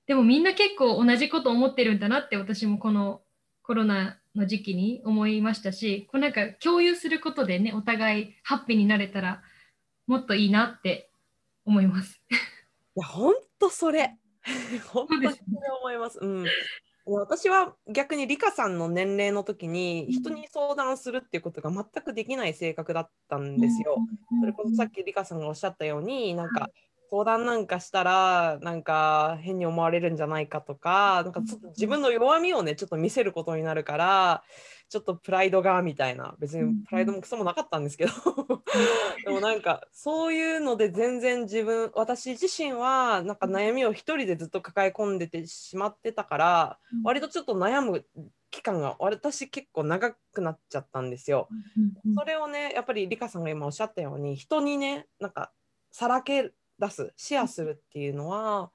[0.07, 3.21] でもみんな結構同じこと思ってるんだなって私もこの
[3.63, 9.41] コロナの時期に思いましたしこうなんか共有することでねお互いハッピーになれたら
[10.07, 11.09] もっといいなって
[11.69, 12.19] 思います。
[12.29, 14.17] いや本当それ
[14.91, 15.39] 本当にそれ
[15.79, 16.19] 思います。
[16.19, 16.45] うん、
[17.05, 23.97] 私は逆にリカさんの年齢の時に人に相談するっていうことが全くできない性格だったんですよ。
[24.41, 26.69] それこそさっきリカさんがおっしゃったようになんか
[27.12, 34.43] 相談なんかしたらなんか変に思われるんじゃないかとかなんかちょっと自分の弱みをねちょっと見せることになるから
[34.89, 36.36] ちょっとプライドがみたいな。
[36.39, 38.12] 別にプライドもクソもなかったんですけど。
[39.23, 48.06] でもなんかそういうので全然自分私自身はなんか悩みを一人でずっと抱え込んでてしまってたから割とちょっと悩む
[48.49, 51.47] 期間が私結構長くなっちゃったんですよ。
[52.17, 55.52] それをねやっぱりリカさんが今おっしゃったように人にねなんか
[55.91, 58.71] さらけ出すシェアするっていうのは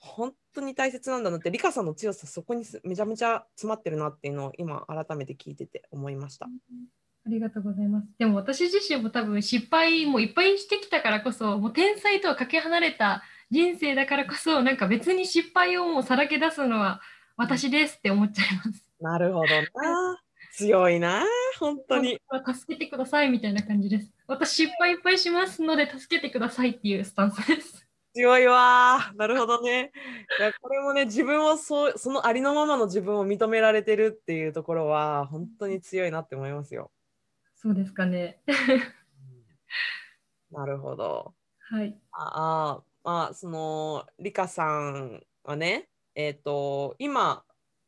[0.00, 6.46] 本当に大切なんだなってリカさんの強さそこにめちゃめちゃ詰まってるなっていうのを今改めて聞いてて思いました。
[6.46, 8.08] ありがとうございます。
[8.18, 17.02] でも私自身も多分失敗もいっぱいしてきたからこそもう天才とはかけ離れた人生だからこそなんか別に失敗をもうさらけ出すのは
[17.36, 18.84] 私ですって思っちゃいます。
[19.00, 19.46] なるほど
[19.80, 20.18] な。
[20.54, 21.24] 強いな
[21.58, 22.18] 本当に。
[22.54, 24.10] 助けてくださいみたいな感じです。
[24.26, 27.89] 私失敗いっぱいしますので助けてくださいっていうスタンスです。
[28.14, 29.92] 強いわなるほどね。
[30.38, 36.90] いやこれもね自分をそうそのありのままの自分を認められてるっていうところは本当に強いなって思いますよ。
[37.56, 38.40] そうですかね。
[40.50, 41.34] なるほど。
[41.70, 41.96] はい。
[42.12, 47.44] ああまあそのリカさんはねえっ、ー、と今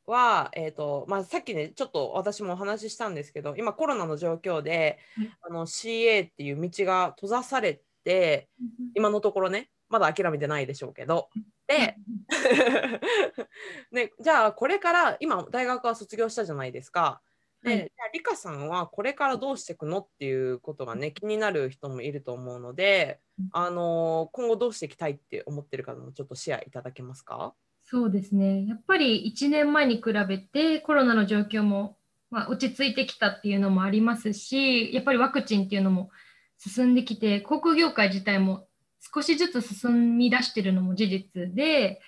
[0.06, 4.98] は、えーとまあ、さっきねちょっと私もお話ししたんですけど今コロナの状況で、
[5.42, 8.48] あの CA っていう道が閉ざされて、
[8.94, 11.28] 今のところねまだ諦めてないでしょうけど。
[11.66, 11.96] で
[13.92, 17.20] ね、じゃあこれから今大学は卒業したじゃないですか。
[17.62, 23.20] で、はい、じゃあリカさんはこれからどうしていくのっていうことがね気になる人もいると思うので、
[23.52, 27.54] あの今後どうしていきたいって思ってるかもちょっとシェアいただけますか？
[27.82, 28.66] そうですね。
[28.66, 31.98] やっぱり1年前に比べてコロナの状況も、
[32.30, 36.10] まあ、落ち着いてきたっていうのもありますしやっぱりワクチンっていうのも
[36.56, 38.66] 進んできて航空業界自体も
[39.14, 42.00] 少しずつ進み出してるのも事実で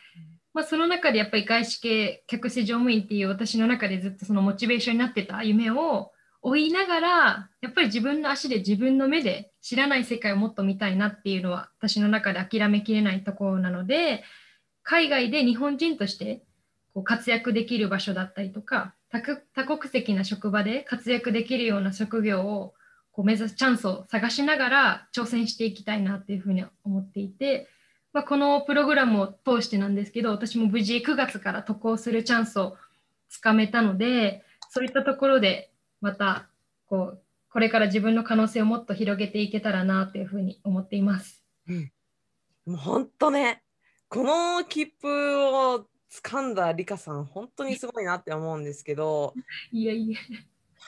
[0.55, 14.23] まあ、その中でやっぱり外資系客室乗務員っていう私の中でずっとそのモチベーションになってた夢を追いながらやっぱり自分の足で自分の目で知らない世界をもっと見たいなっていうのは私の中で諦めきれないところなので
[14.85, 16.43] 海外で日本人として
[16.93, 18.95] こう活躍できる場所だったりとか
[19.55, 22.75] 多国籍な職場で活躍できるような職業を
[23.15, 27.69] こう目指すチャンスを探しながら挑戦していきたいなっていうふうに思っていて、
[28.13, 32.77] まあ、このプログラムを通してなんですけど私も無事9月から渡航するチャンスを
[33.29, 36.49] つかめたのでそういったところでまた
[36.87, 41.45] こうこれから自分の可能性をもっと広げていけたらなというふうに思っています。
[41.69, 41.93] うん、
[42.67, 43.63] もう本当ね
[44.09, 49.35] この切符を掴んだリカさん本当にすごいなって思うんですけど。
[49.71, 50.19] いやいや。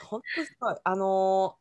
[0.03, 0.75] 本当すごい。
[0.83, 1.57] あの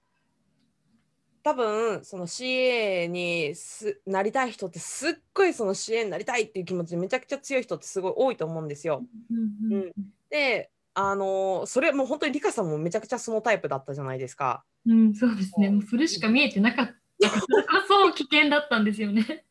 [1.47, 9.05] 多分その CA にすなりたい人ってすっごいその CA になりたいっていう気持ちめちゃくちゃ強い人ってすごい多いと思うんですよ。
[9.31, 9.93] うん、うん、
[10.29, 14.65] であのそれもう本当にリカさんもめちゃくちゃそのタイプだったじゃないですか。
[14.89, 15.71] うん、そうですね。
[15.71, 16.95] もうそれしか見えてなかった。
[17.87, 19.45] そう危険だったんですよね。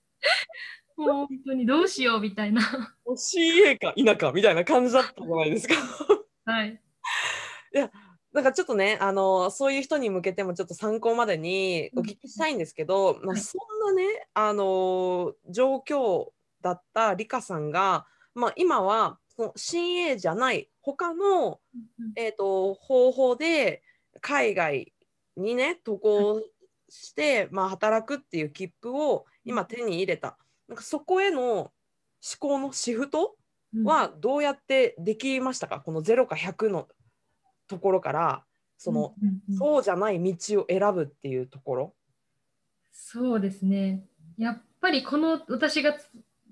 [0.98, 2.62] もう本当にどうしようみたいな。
[3.08, 5.76] CA か否かみたいな感じだったじゃないですか。
[6.44, 6.82] はい。
[7.74, 7.90] いや
[8.36, 16.26] なんかちょっとねあのそういう人に向けてもちょっと参考までにお聞きしたいんですけど、まあ、そんなねあの状況
[16.62, 21.62] だったリカさんが、まあ、今はその CA じゃない他の、
[22.18, 23.82] えーと、方法で
[24.20, 24.94] 海外
[25.38, 26.44] にね渡航
[26.90, 30.38] して、まあ、働くっていう切符を今手に入れた。
[30.68, 31.72] なんかそこへの思
[32.40, 33.38] 考のシフト
[33.86, 36.88] はどうやってできましたか、この0か100の
[37.68, 38.44] ところから
[38.78, 39.14] その、
[39.58, 41.94] そうじゃない道を選ぶっていうところ。
[42.92, 44.04] そうですね。
[44.38, 45.96] やっぱりこの私が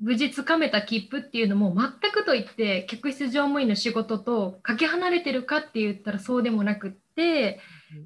[0.02, 7.60] 無事つかめた切符っていうのも全くといって客室乗務員の仕事とかけ離れてるかって言ったらそうでもなくって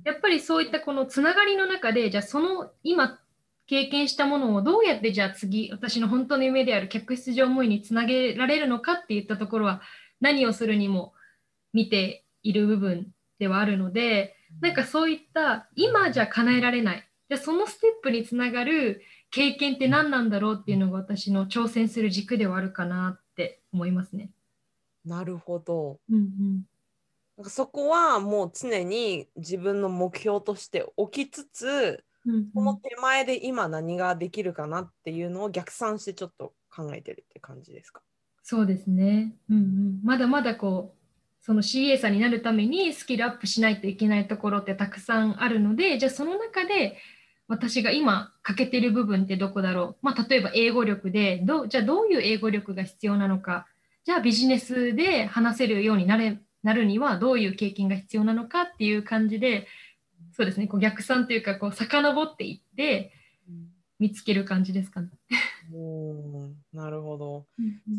[0.04, 3.20] やっぱりそういったこのつながりの中でじゃあその今
[3.68, 9.82] 経験したものをどうやってじゃあ次私の本当の夢である客室乗務員につなげられるのかっていったところは
[10.20, 11.14] 何をするにも
[11.74, 13.08] 見ている部分
[13.40, 17.08] ではあるのでなんかそういった今じゃ叶えられない。
[17.30, 24.32] じゃそのステップにつながる経験って何なんだろうっていうのが私の挑戦する軸ではあるかなって思いますね。
[25.06, 26.00] なるほど。
[26.10, 26.66] うんうん、
[27.38, 38.02] なんかそこはもう常に自分の目標として置きつつ、うんうん、この手前で今何ができるかなっていうのを逆算してちょっと考えてるって感じですか？
[38.44, 40.97] そうですね、うんうん、まだまだこう
[41.48, 46.98] その CA さんになるためにスキルアップしないといけないところってたくさんあるのでじゃあその中で
[47.48, 53.66] 私が今欠けてる部分ってどこだろう、まあ、例えば英語力でどじゃあどういう英語力が必要なのか？
[54.04, 59.68] じゃあビジネスで話せるようになれなるにはどういう経験が必要なのかっていう感じで
[60.34, 63.14] そうですねこう逆算というかこう遡っていって
[64.00, 65.10] 見つける感じですかね。
[65.74, 67.46] おなるほど。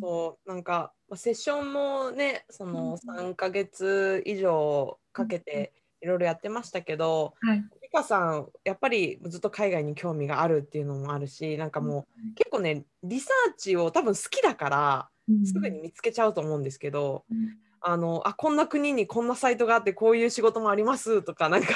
[0.01, 15.09] そうなんかセッションもねその3ヶ月以上かけていろいろやってましたけど、はい、美香さんやっぱりずっと海外に興味があるっていうのもあるしなんかもう、結構ねリサーチを多分好きだから、
[15.45, 21.69] すぐに見つけちゃうと思うんですけど、うん、あのあこんな国にこんなサイトがあってこういう仕事もありますとかなんか。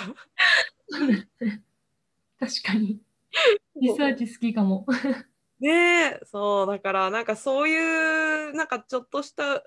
[2.38, 3.00] 確かに
[3.80, 4.86] リサーチ好きかも。
[5.60, 9.62] ねそうだからなんかそういうなんかちょっとした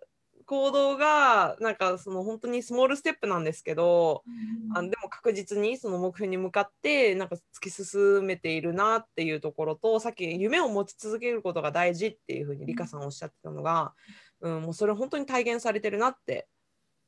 [0.45, 4.23] 行動がなんかその本当にスモールステップなんですけど、
[4.69, 13.93] うん、あのでも確実にその目標に向かってなんか突き進めているなっていうところとさっき夢を持ち続けることが大事っていうふうにリカさんおっしゃってたのが、
[14.41, 16.47] うん、もうそれ本当に体現されてるなって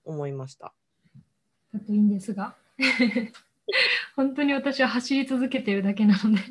[0.04, 0.74] 思いました。
[1.74, 2.56] だといいんですが
[4.16, 6.42] 本当に私は走り続けてるだけなので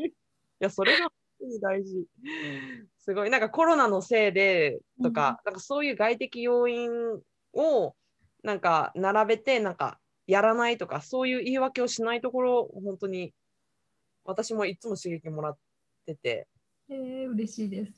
[0.00, 0.12] い
[0.60, 1.10] やそれが
[1.60, 2.04] 大事。
[2.98, 3.30] すごい。
[3.30, 6.90] なんかコロナのせいでとか、うん、なんかそういう外的要因
[7.52, 7.94] を
[8.42, 13.32] なんか並べて、なんかやらないとか、そういう言い訳をしないところ、本当に
[14.24, 15.58] 私もいつも刺激もらっ
[16.06, 16.48] てて。
[16.90, 17.92] えー、嬉しいです。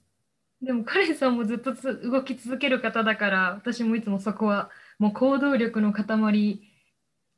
[0.62, 6.60] でも、カレンさんもずっと動き続ける方だから、私もいつもそこはもう行動力の塊、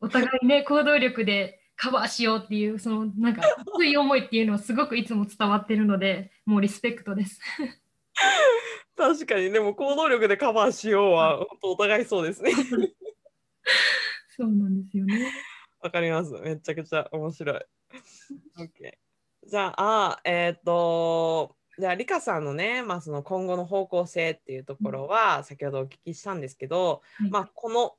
[0.03, 3.43] お互いね、行動力でカバーしようっていうそのなんか
[3.77, 7.41] 熱い思いっていうのはすごくいつも伝わってるのでもうリスペクトです。
[8.97, 9.51] 確かに。
[9.51, 12.53] でも行動力でカバーしようは本当お互いそうですね。
[14.37, 15.33] そうなんですよね。
[15.81, 16.33] わかります。
[16.33, 17.61] めちゃくちゃ面白い。
[18.59, 18.93] OK
[19.49, 27.31] じゃあえっ、ー、とじゃあリカさんのね、まあ、その今後の方向性っていうところは先ほどお聞きしたんですけど、はい。
[27.31, 27.95] まあ、この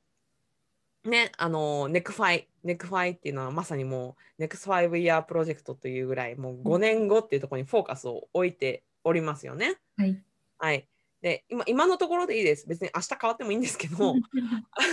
[1.05, 9.75] ねあのネクファイネクファイっていうのはまさにもう Next Five Year Project というぐらいもう5年後っていうところにフォーカスを置いておりますよね。
[9.97, 10.23] はい。
[10.57, 10.87] はい、
[11.21, 12.67] で今今のところでいいです。
[12.67, 14.15] 別に明日変わってもいいんですけど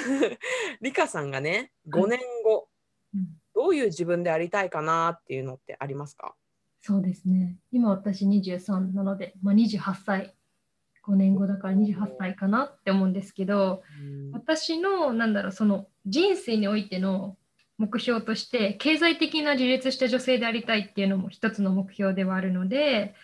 [0.83, 2.69] リカさんがね5年後、
[3.15, 3.41] うん。
[3.55, 6.35] どういう自分でありたいかなっていうのってありますか？
[6.81, 7.59] そうですね。
[7.73, 10.35] 今私23なので、まあ、28歳、
[11.07, 13.83] 5年後だから28歳かなって思うんですけど、
[14.33, 17.37] 私のなんだろうその人生においての
[17.81, 23.15] 目標として経済的な自立した女性でありたいっていうのも一つの目標ではあるので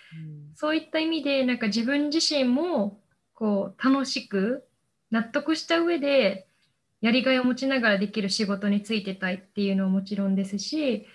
[0.55, 2.99] そういった意味でなんか自分自身も
[3.35, 4.64] こう楽しく
[5.11, 6.47] 納得した上で
[7.03, 11.07] やりがいを持ちながらできる仕事についてたいっていうのはもちろんですし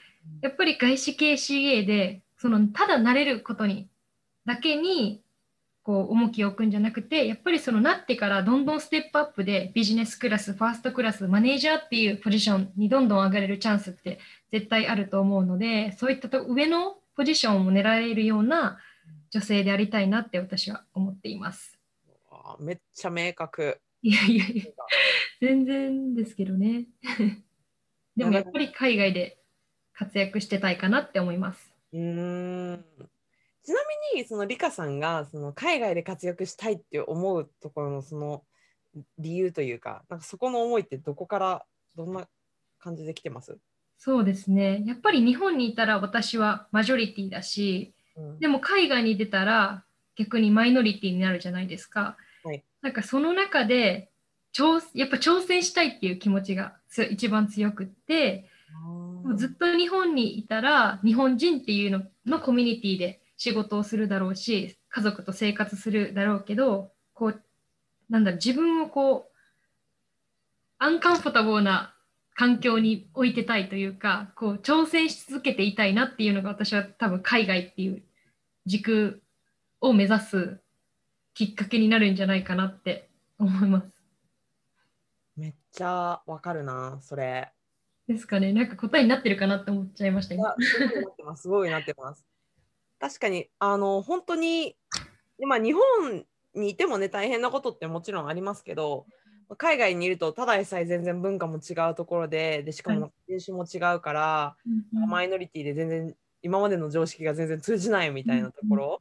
[0.41, 3.89] やっぱり外資系 CA でそのただ慣れることに
[4.45, 5.20] だけに
[5.91, 14.19] こう重きを置くんじゃなくてやっぱりそのなってからどんどんステップアップでビジネスクラスファーストクラスマネージャーっていうポジションにどんどん上がれるチャンスって
[14.53, 18.79] 絶対あると思うのでそういったと上のポジションを狙えるような
[19.31, 21.77] 女性でありたいなって私は思っています。
[22.31, 23.81] あめっちゃ明確。
[24.01, 24.63] いやいやいや
[25.41, 26.85] 全然ですけどね。
[28.15, 29.39] でもやっぱり海外で
[29.91, 31.75] 活躍してたいかなって思います。
[31.91, 31.99] うー
[32.75, 32.85] ん
[33.63, 33.79] ちな
[34.13, 38.43] みにそのリカさんがその海外で活躍したいって思うところのその
[39.17, 42.27] 理由というかなんかそこの思いってどこからどんな
[42.79, 43.57] 感じで来てます、
[43.97, 44.83] そうですね。
[44.85, 49.85] やっぱり日本にいたら私はマジョリティだし、うんでも海外に出たら
[50.17, 52.17] 逆にマイノリティになるじゃないですか。
[52.43, 54.09] はいなんかその中で
[54.53, 58.49] 挑やっぱ挑戦したいっていう気持ちがつ一番強くって、
[59.35, 67.41] ずっと日本にいたら日本人っていうののコミュニティで仕事をするだろうし家族と生活するだろうけどこう
[68.07, 69.31] なんだろう自分をこう
[70.77, 71.95] アンカンフォタボーな
[72.35, 78.03] 環境に置いてたいというかこう挑戦し続けていたいなっていうのが私は多分海外っていう
[78.67, 79.23] 軸
[79.79, 80.59] を目指す
[81.33, 83.87] きっかけになるんじゃないかなって思います。
[85.35, 87.51] めっちゃわかるなそれ。
[88.07, 92.30] ですかねなんか答えになってるかなって思っちゃいましたすごいなってますすごいなってます。
[93.01, 94.75] 確かにあの本当に
[95.39, 96.23] 今日本
[96.53, 99.07] にいてもね大変なことってもちろんありますけど
[99.57, 104.55] 海外にいるとただでさえ全然文化も違うところででしかも人種も違うから、
[104.93, 105.09] うんうん。
[105.09, 108.99] マイノリティで全然今までの常識が全然通じないみたいなところ。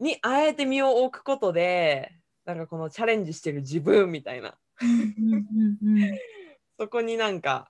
[0.00, 2.12] にあえて身を置くことで
[2.46, 4.56] なんかこのチャレンジしてる自分みたいな。
[6.78, 7.69] そこになんか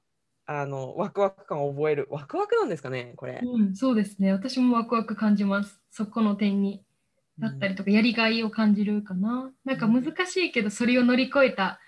[0.52, 3.40] あのワクワク感を覚えるワクワクなんですかねこれ。
[3.40, 4.32] うん、そうですね。
[4.32, 5.80] 私もワクワク感じます。
[5.92, 6.82] そこの点に。
[7.38, 9.50] だったりとか、やりがいを感じるかな。
[9.64, 11.80] なんか難しいけど、それを乗り越えた、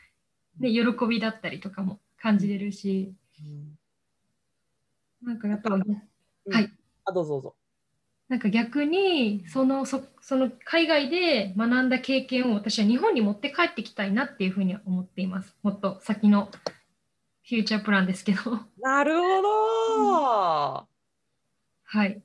[0.60, 3.78] ね、喜びだったりとかも感じれるし、うん
[5.24, 5.82] なんかやっぱ、うん
[6.52, 6.70] はい。
[7.04, 7.54] あどうぞどうぞ。
[8.28, 15.56] なんか逆にそのそその海外で学んだ経験を私は日本に持って帰ってきたいなっていうふうには思っています。
[15.62, 16.48] もっと先の
[17.48, 18.40] フューチャープランですけど。
[18.80, 20.88] なるほど、
[21.84, 22.22] はい。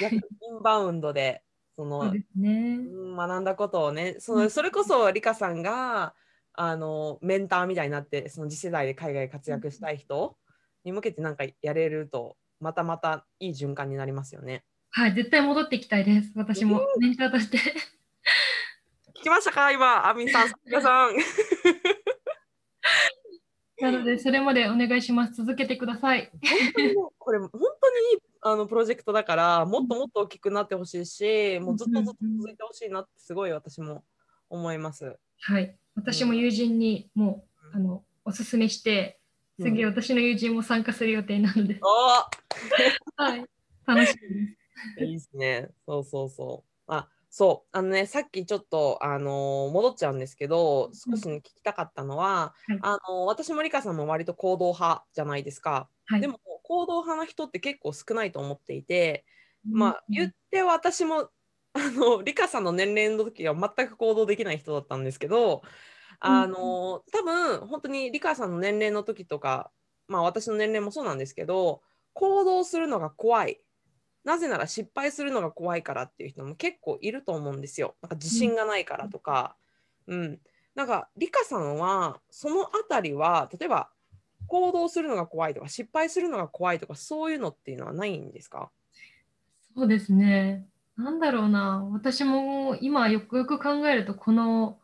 [0.00, 0.22] 逆にイ
[0.58, 1.42] ンバウンドで
[1.76, 2.78] そのね。
[2.80, 6.14] うん学んだことをねそのそれこそリカさんが
[6.54, 10.36] あのメンターみたいになってその次世代で海外で活躍したい人
[10.84, 14.64] に向けてなんかやれるとまたまたいい循環になりますよね。
[14.90, 15.14] はい。
[15.14, 16.32] 絶対戻ってきたいです。
[16.36, 17.58] 私もメンターとして。
[19.18, 19.70] 聞きましたか？
[19.72, 20.48] 今アミンさん、
[20.80, 21.14] さん。
[23.80, 25.34] なので、それまでお願いします。
[25.34, 26.30] 続けてください。
[26.32, 27.64] 本当にねこれ本当に
[28.14, 34.02] いいあのプロジェクトだからもっともっと大きくなってほしいしもうずっとずっと続いてほしいなってすごい私も
[34.48, 35.16] 思います。
[35.40, 35.76] はい。
[35.94, 39.20] 私も友人にもう、あの、おすすめして、
[39.60, 43.44] 次、うん私の友人も参加する予定なので、おはい。
[43.86, 44.46] 楽しみで
[44.98, 45.04] す。
[45.04, 45.68] いいですね。
[45.86, 46.92] そうそうそう。
[46.92, 47.68] あそう。
[47.72, 52.78] あのねさっきちょっと、あのー戻っちゃうんですけど少し、ね、聞きたかったのは、はい。
[52.82, 55.88] あのー私もリカさんも割と行動派じゃないですか。
[56.06, 56.20] はい。
[56.20, 59.24] でも行動派な人って結構少ないと思っていて、
[59.64, 61.30] まあ言って私も
[61.72, 65.62] あのリカさんの年齢の時は全く行動できない人だったんですけど
[66.18, 69.70] あの多分本当にリカさんの年齢の時とか
[70.08, 73.60] まあ私の年齢もそうなんですけど行動するのが怖い
[74.24, 77.96] なぜなら失敗するのが怖いからっていう人も結構いると思うんですよ。
[78.02, 79.56] なんか自信がないからとか。
[80.06, 80.38] うん。
[80.74, 83.90] なんかリカさんはそのあたりは例えば
[84.46, 88.70] 行動するのが怖いとか失敗するのが怖いとかそういうのっていうのはないんですか？
[89.76, 90.66] そうですね。
[90.96, 94.78] なんだろうな、私も今よくよく考えると、この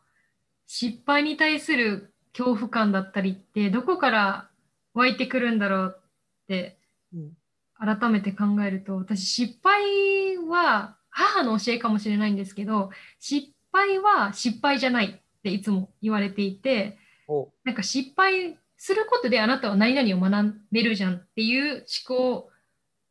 [0.65, 4.49] 失敗に対する恐怖感だったりって、どこから
[4.93, 6.01] 湧いてくるんだろうっ
[6.47, 6.79] て
[7.13, 7.31] うん
[7.79, 16.97] 改めて考えると、私失敗は母の教えかもしれないんですけど、失敗は失敗じゃないっていつも言われていて、
[17.27, 22.49] おなんか失敗することであなたは何々を学べるじゃんっていう思考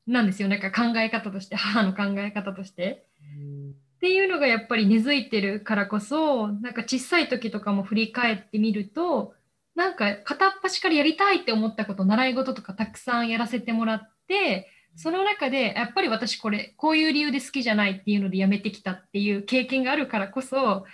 [0.07, 0.49] なんですよ。
[0.49, 3.07] なんか考え方として、母の考え方として。
[3.39, 9.35] うんっていうのがやっぱり根付いてるからこそ、なんか小さい時とかも振り返ってみると、
[9.75, 20.85] なんか片っ端からやりたいって思ったこと、習い事とかたくさんやらせてもらって、その中でやっぱり私これ、こういう理由で好きじゃないっていうのでやめてきたっていう経験があるからこそ、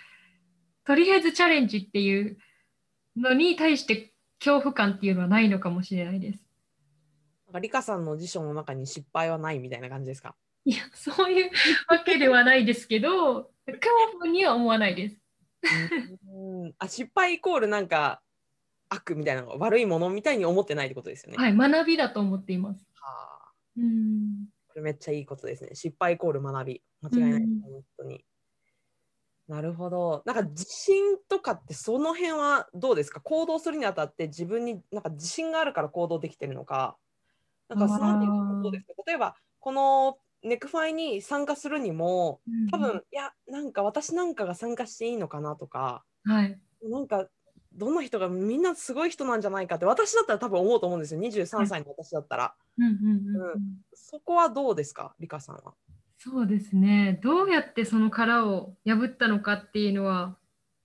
[0.85, 2.37] とりあえずチャレンジっていう
[3.17, 6.45] のに対して恐怖感っていうのはないのかもしれないです。
[7.47, 10.35] なんかリカさんの辞書の中に失敗はないみたいな感じですか？
[10.65, 11.51] いや、そういう
[11.89, 13.81] わけではないですけど、恐
[14.19, 15.17] 怖には思わないです。
[16.29, 18.21] うんあ失敗イコールなんか
[18.89, 21.37] 悪みたいなの悪いものみたいに思ってないってことですよね。
[21.39, 22.85] はい、学びだと思っています。
[23.03, 24.49] はあうん。
[24.69, 25.71] これめっちゃいいことですね。
[25.75, 26.83] 失敗イコール学び。
[27.03, 28.25] 間違いない、うん本当に。
[29.49, 30.23] なるほど。
[30.25, 33.21] なんか自信とかってその辺はどうですか？
[33.21, 36.97] 行動するにあたって自分になんか自信があるから行動できてるのか、
[37.69, 38.95] なんかあーなんていうのどうですか？
[39.07, 42.41] 例えばこのネクファイに参加するにも
[42.71, 46.61] 多分、いやなんか私なんかが参加していいのかなとかはい。
[46.83, 47.29] なんか
[47.75, 51.21] どんな人がみんなすごい人なんじゃないかって私だったら多分思うと思うんですよ。
[51.21, 53.53] 23歳の私だったら、うんうんうん。
[53.53, 53.61] うん。
[53.95, 55.75] そこはどうですかリカさんは？
[56.19, 57.19] そうですね。
[57.23, 60.37] どうやってその殻を破ったのかっていうのは、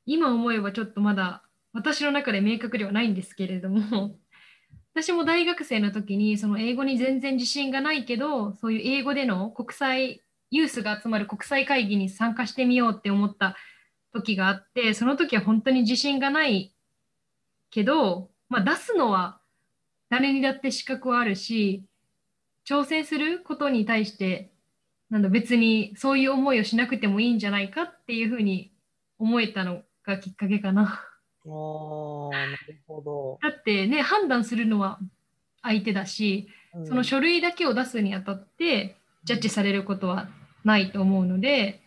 [0.06, 4.16] 今思えばちょっとまだ私の中で明確ではないんですけれども、
[4.96, 13.56] 私も大学生の時にその英語に全然自信がないけど、そういう英語での国際、ユースが集まる国際会議に参加してみようって思った
[14.14, 16.74] 時があって、その時は本当に自信がない
[17.70, 19.40] けど、まあ、出すのは
[20.10, 21.84] 誰にだって資格はあるし、
[22.66, 24.52] 挑戦することに対して
[25.10, 28.72] なんだ別にそういう思いをしなくてもいいんじゃないかっていうふうに
[29.20, 31.02] 思えたのがきっかけかな。
[31.46, 32.58] おーなる
[32.88, 33.40] ほど。
[33.42, 35.00] だってね判断するのは
[35.62, 36.50] 相手だし
[36.86, 40.28] その書類だけを出すにあたってジャッジされることは
[40.66, 41.82] ないと思うので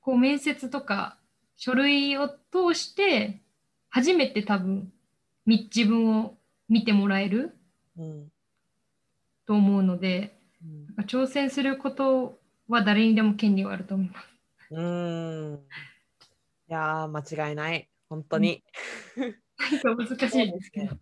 [0.00, 1.18] こう面接とか
[1.56, 3.42] 書類を通して
[3.90, 4.92] 初めて多分
[5.46, 6.34] み自分を
[6.68, 7.56] 見てもらえる
[7.98, 8.28] うん
[9.46, 12.38] と思うのでうんか挑戦すること
[12.68, 14.26] は誰にでも権利はあると思います。
[14.70, 15.54] うーん。
[15.54, 17.88] いやー、間違いない。
[18.08, 18.62] 本当に。
[19.16, 20.96] なんか難しいですけど。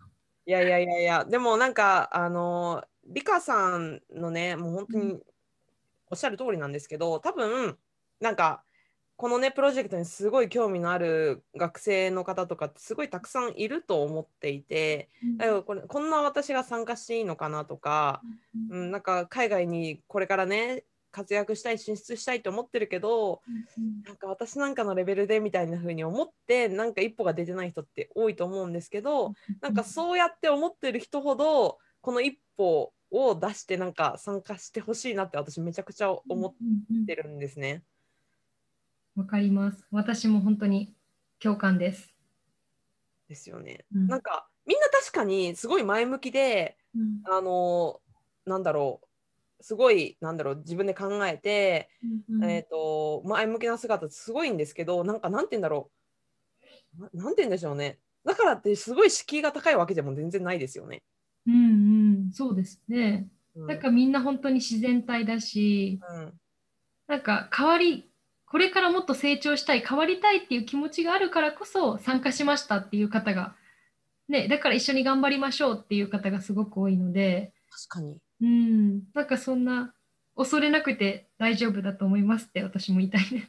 [0.47, 5.20] いやいやいやいや、でもなんか、あのー、リカさんのね、もう本当に
[6.11, 7.76] おっしゃる通りなんですけど、多分、
[8.20, 8.64] なんか、
[9.19, 15.09] このね、プロジェクトにすごい興味のある学生の方とかってすごいたくさんいると思っていて、
[15.39, 18.23] だからこれこんな私が参加していいのかなとか、
[18.71, 23.41] うん、なんか海外にこれからね活躍したい進出したいと思ってるけど
[24.05, 36.55] なんか私なんかのレベルでみたいな風に思ってなんか一歩が出てない人って多いと思うんですけどなんかそうやって思ってる人ほどこの一歩を出してなんか参加してほしいなって私めちゃくちゃ思っ
[37.05, 37.83] てるんですね。
[39.19, 39.85] わかります。
[39.91, 40.95] 私も本当に
[41.41, 42.14] 共感です。
[43.29, 43.85] ですよね。
[43.93, 48.01] うんなんかみんな確かにすごい前向きでうんあの
[48.47, 49.01] なんだろ
[49.61, 51.91] うすごいなんだろう自分で考えて
[52.31, 55.91] うんえー、と前向きな姿ってすごいんですけどなんかなんて言うんだろ
[56.97, 61.03] うななんて言うんでしょうねだからってすごい敷居が高いわけでも全然ないですよね。
[61.45, 61.59] うんう
[62.29, 63.27] ん、そうですね。
[63.57, 66.33] うんなんかみんな本当に自然体だし、うん
[67.09, 68.08] なんか変わり、
[68.51, 73.55] これからもっと成長したい、変わりたいっていう気持ちがあるからこそ参加しましたっていう方が、
[74.29, 78.19] ね、だから一緒に頑張りましょうっていう方がすごく多いので、確かに。
[78.41, 79.93] うん、なんかそんな
[80.37, 83.49] 恐れなくて大丈夫だと思いますって私も言いたいです。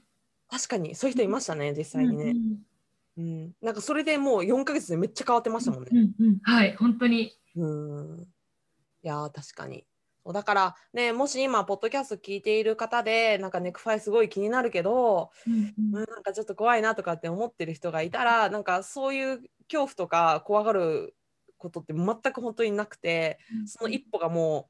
[0.49, 0.95] 確かに。
[0.95, 2.33] そういう人いましたね実際にね、
[3.17, 5.89] うんなんかそれでもう4ヶ月でめっちゃ変わってましたもんね。
[5.91, 6.39] うんうんうん。
[6.41, 7.33] はい、本当に。
[7.55, 8.27] うん。
[9.03, 9.85] いやー確かに
[10.29, 10.33] そう。
[10.33, 21.15] だからねもし今ポッドキャスト聞いている方でなんかネクファイすごい気になるけど、うんうん、なんかちょっと怖いなとかって思ってる人がいたらなんかそういう恐怖とか怖がる
[21.57, 24.69] ことって全く本当になくてうんその一歩がも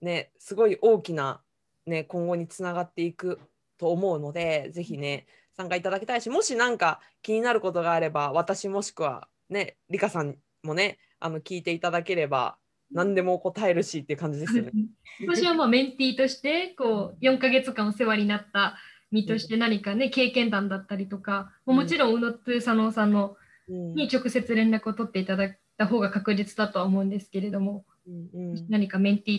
[0.00, 1.42] うねすごい大きな、
[1.86, 3.40] ね、今後につながっていく
[3.78, 5.26] と思うのでぜひね
[5.56, 12.56] 参加いただきたいしもし何か気になることがあれば私もしくはねリカさんもねあの聞いていただければ
[12.92, 14.72] 何でも答えるしっていう感じですよね。
[15.26, 18.76] 私はまあメンティーとしてこう4ヶ月間お世話になった
[19.10, 23.36] 身として何かね経験談だったりとか、もちろん宇野津佐野さんの
[23.68, 29.38] に直接連絡を取っていただいた方が確実だとは思うんですけれども、うんうん、何かメンティ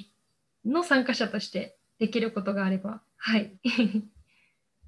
[0.65, 3.57] ーの参加者としてできることがあればはい。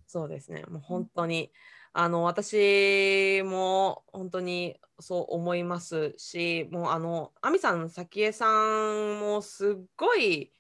[0.07, 0.63] そうですね。
[0.70, 1.51] もう本当に
[1.98, 10.52] あの私も本当にそう思いますしもうあの亜美さん早紀江さんもすっごい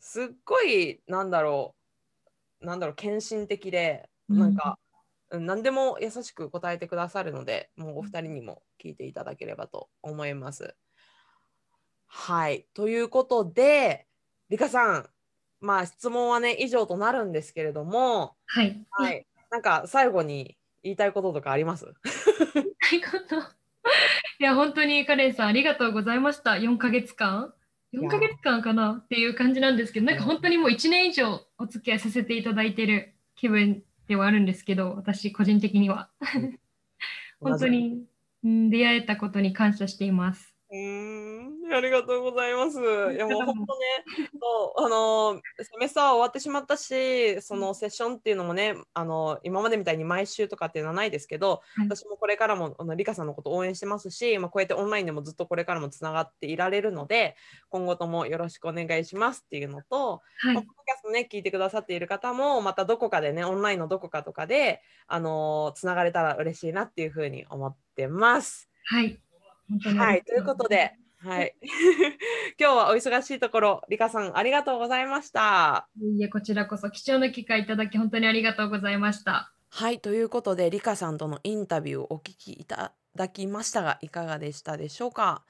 [0.00, 1.74] すっごいなんだろ
[2.62, 4.78] うなんだろう献身的で、なんか、
[5.30, 10.74] うん、何でも優しく答えてくださるのでもうお二人にも聞いていただければと思います。
[12.06, 12.66] はい。
[12.72, 14.06] ということで
[14.48, 15.06] リカさん
[15.60, 21.86] まあ質問はね以上となるんですけれどもはい、はい、なんか最後に言いたいこととかあります？
[22.54, 23.36] 言いたいこと
[24.40, 26.52] いや本当にカレンさんありがとうございました。
[26.52, 27.52] 4ヶ月間
[27.92, 29.00] ？4ヶ月間かな？
[29.04, 36.08] っていう感じなんですけどなんか本当にもう1年以上お付き合いさせていただいてる気分ではあるんですけど私個人的には。
[37.40, 38.04] 本当に
[38.42, 40.54] 出会えたことに感謝しています。
[40.70, 42.78] うんありがとうございます。
[42.78, 42.82] い
[43.18, 43.66] やもう本当ね、
[44.40, 57.36] そうあのセメスターは終わってしまったし、そのセッションっていうのもね、あの今までみたいに毎週とかっていうのはないですけど、はい、私もこれからもあのリカさんのこと応援してますし、まあ、こうやってオンラインでもずっとこれからもつながっていられるので、
[57.68, 68.68] 今後ともよろしくお願いしますっていうのと、はい、ポッドキャストね聞いてくださっている方もまたどこかでねオンラインのどこかとかであのつながれたら嬉しいなっていうふうに思ってます。
[68.84, 69.18] はい。
[69.96, 71.56] はい、ということで、はい、
[72.60, 75.88] 今日はお忙しいところ、リカさんありがとうございました。
[76.00, 79.52] いえ、こちらこそ貴重な機会いただき本当にありがとうございました。
[79.70, 85.44] はい、ということで、リカさんとのインタビューをお聞きいただきましたが、いかがでしたでしょうか？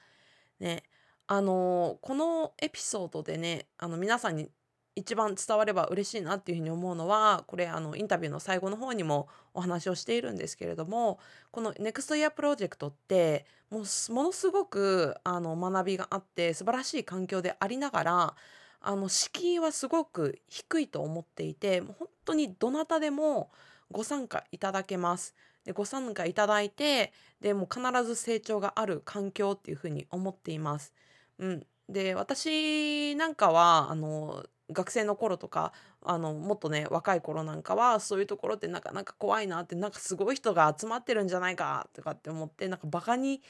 [0.59, 0.83] ね、
[1.27, 4.49] あのこのエピソードでね、あの皆さんに
[4.95, 11.19] 一番伝われば嬉しいなっていうふうに思うのはこれあのインタビューの最後の方にもお話をしているんですけれども
[11.51, 18.35] この NEXT Year プロジェクトってもうものすごくあの学びがあって素晴らしい環境でありながら
[18.81, 23.51] あの敷居はすごく低いと思っていてもう本当にどなたでも
[23.91, 25.35] ご参加いただけます。
[25.65, 27.11] でご参加いただいて
[27.41, 30.93] でも必ず成長がある環境っていうふうに思っています。
[31.37, 43.41] うん、で私なんかはあの学生の頃とかあのもっとね若い頃なんかはそういうところってなかなか怖いなってなんかすごい人が集まってるんじゃないかとかって思ってなんかバカに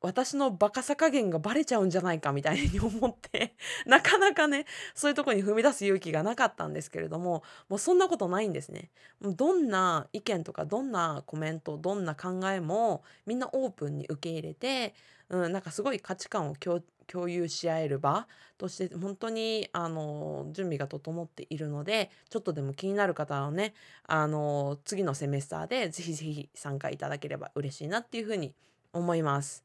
[0.00, 3.54] 私のバカさ加減がバレちゃうんじゃないかみたいに思って
[3.86, 4.64] なかなかね
[4.94, 8.90] そういうとこに踏み出す勇気がなかったんですけれどももうそんなことないんですね。
[9.20, 14.94] どんな意見とかどんなコメントどんな考えもみんなオープンに受け入れて、
[15.28, 23.74] うん、なんかすごい価値観を共共有し合える場として本当にあの準備が整っているのでちょっとでも気になる方はね
[24.04, 28.54] あの次のセメスターでぜひぜひ参加いただければ嬉しいなっていうふうに
[28.98, 29.64] 思います。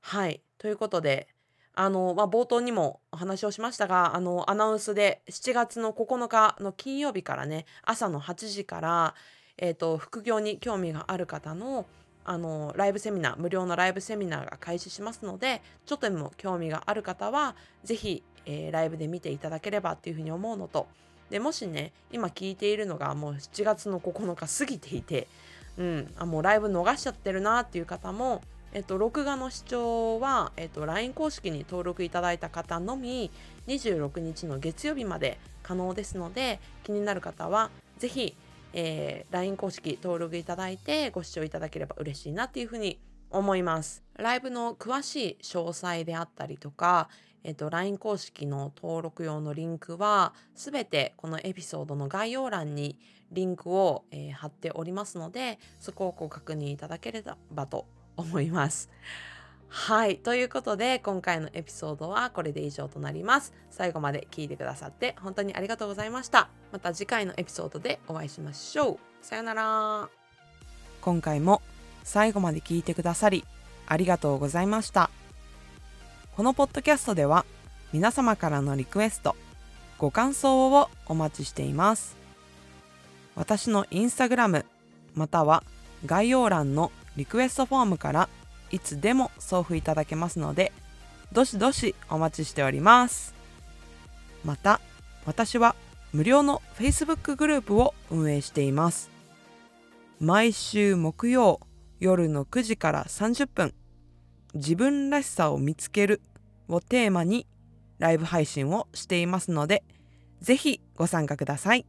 [0.00, 1.28] はいということで
[1.74, 9.14] あの、まあ、冒頭にもお話をしましたがあのアナウンスで7月の9日の金曜日からね朝の8時から、
[9.58, 11.86] えーと副業に興味がある方の
[12.24, 20.86] あのライブセミナー無料のライブセミナーが開始しますのでちょっとでも興味がある方は是非、えー、ライブで見ていただければっていうふうに思うのと
[21.30, 25.28] でもしね今聞いているのがもう7月の9日過ぎていて、
[25.80, 33.32] うん、あもうライブ逃しちゃってるなっていう方もえっと、録画の視聴は、えっと、LINE 公式に登録いただいた方のみ
[33.66, 38.36] 26日の月曜日まで可能ですので気になる方は是非
[38.72, 43.00] えー、LINE 公式登録いただいてご視聴いただければ嬉しいなっていうふうに
[43.30, 44.02] 思います。
[44.16, 47.08] ライブの詳しい詳細であったりとか、
[47.42, 52.98] えっと、LINE 公式の登録用のリンクはすべてこのエピソードの概要欄に
[53.32, 58.90] リンクを、えー、貼っておりますのでそこをご確認いただければと思います。
[59.68, 60.18] はい。
[60.18, 63.52] ということで、今回のエピソードはこれで以上となります。
[63.70, 66.50] 最後まで聞いてくださって本当にありがとうございました。
[66.72, 68.98] また次回のエピソードでお会いしましょう。
[69.22, 70.10] さよなら。
[71.00, 71.62] 今回も
[72.02, 73.44] 最後まで聞いてくださり、
[73.86, 75.08] ありがとうございました。
[76.36, 77.44] このポッドキャストでは、
[77.92, 79.36] 皆様からのリクエスト、
[79.98, 82.19] ご感想をお待ちしています。
[83.40, 84.66] 私のインスタグラム、
[85.14, 85.64] または
[86.04, 88.28] 概要欄のリクエストフォームから
[88.70, 90.72] いつでも送付いただけますので
[91.32, 93.34] どしどしお待ちしております
[94.44, 94.80] また
[95.24, 95.74] 私は
[96.12, 99.10] 無料の Facebook グループを運営しています
[100.20, 101.60] 毎週木曜
[101.98, 103.74] 夜の9時から30分
[104.54, 106.20] 自分らしさを見つける
[106.68, 107.46] をテーマに
[107.98, 109.84] ライブ配信をしていますので、
[110.40, 111.84] ぜひご参加ください。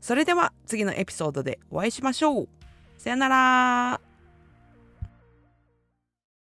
[0.00, 2.48] それでは次のエピソードでお会いしましょう。
[2.96, 4.00] さよなら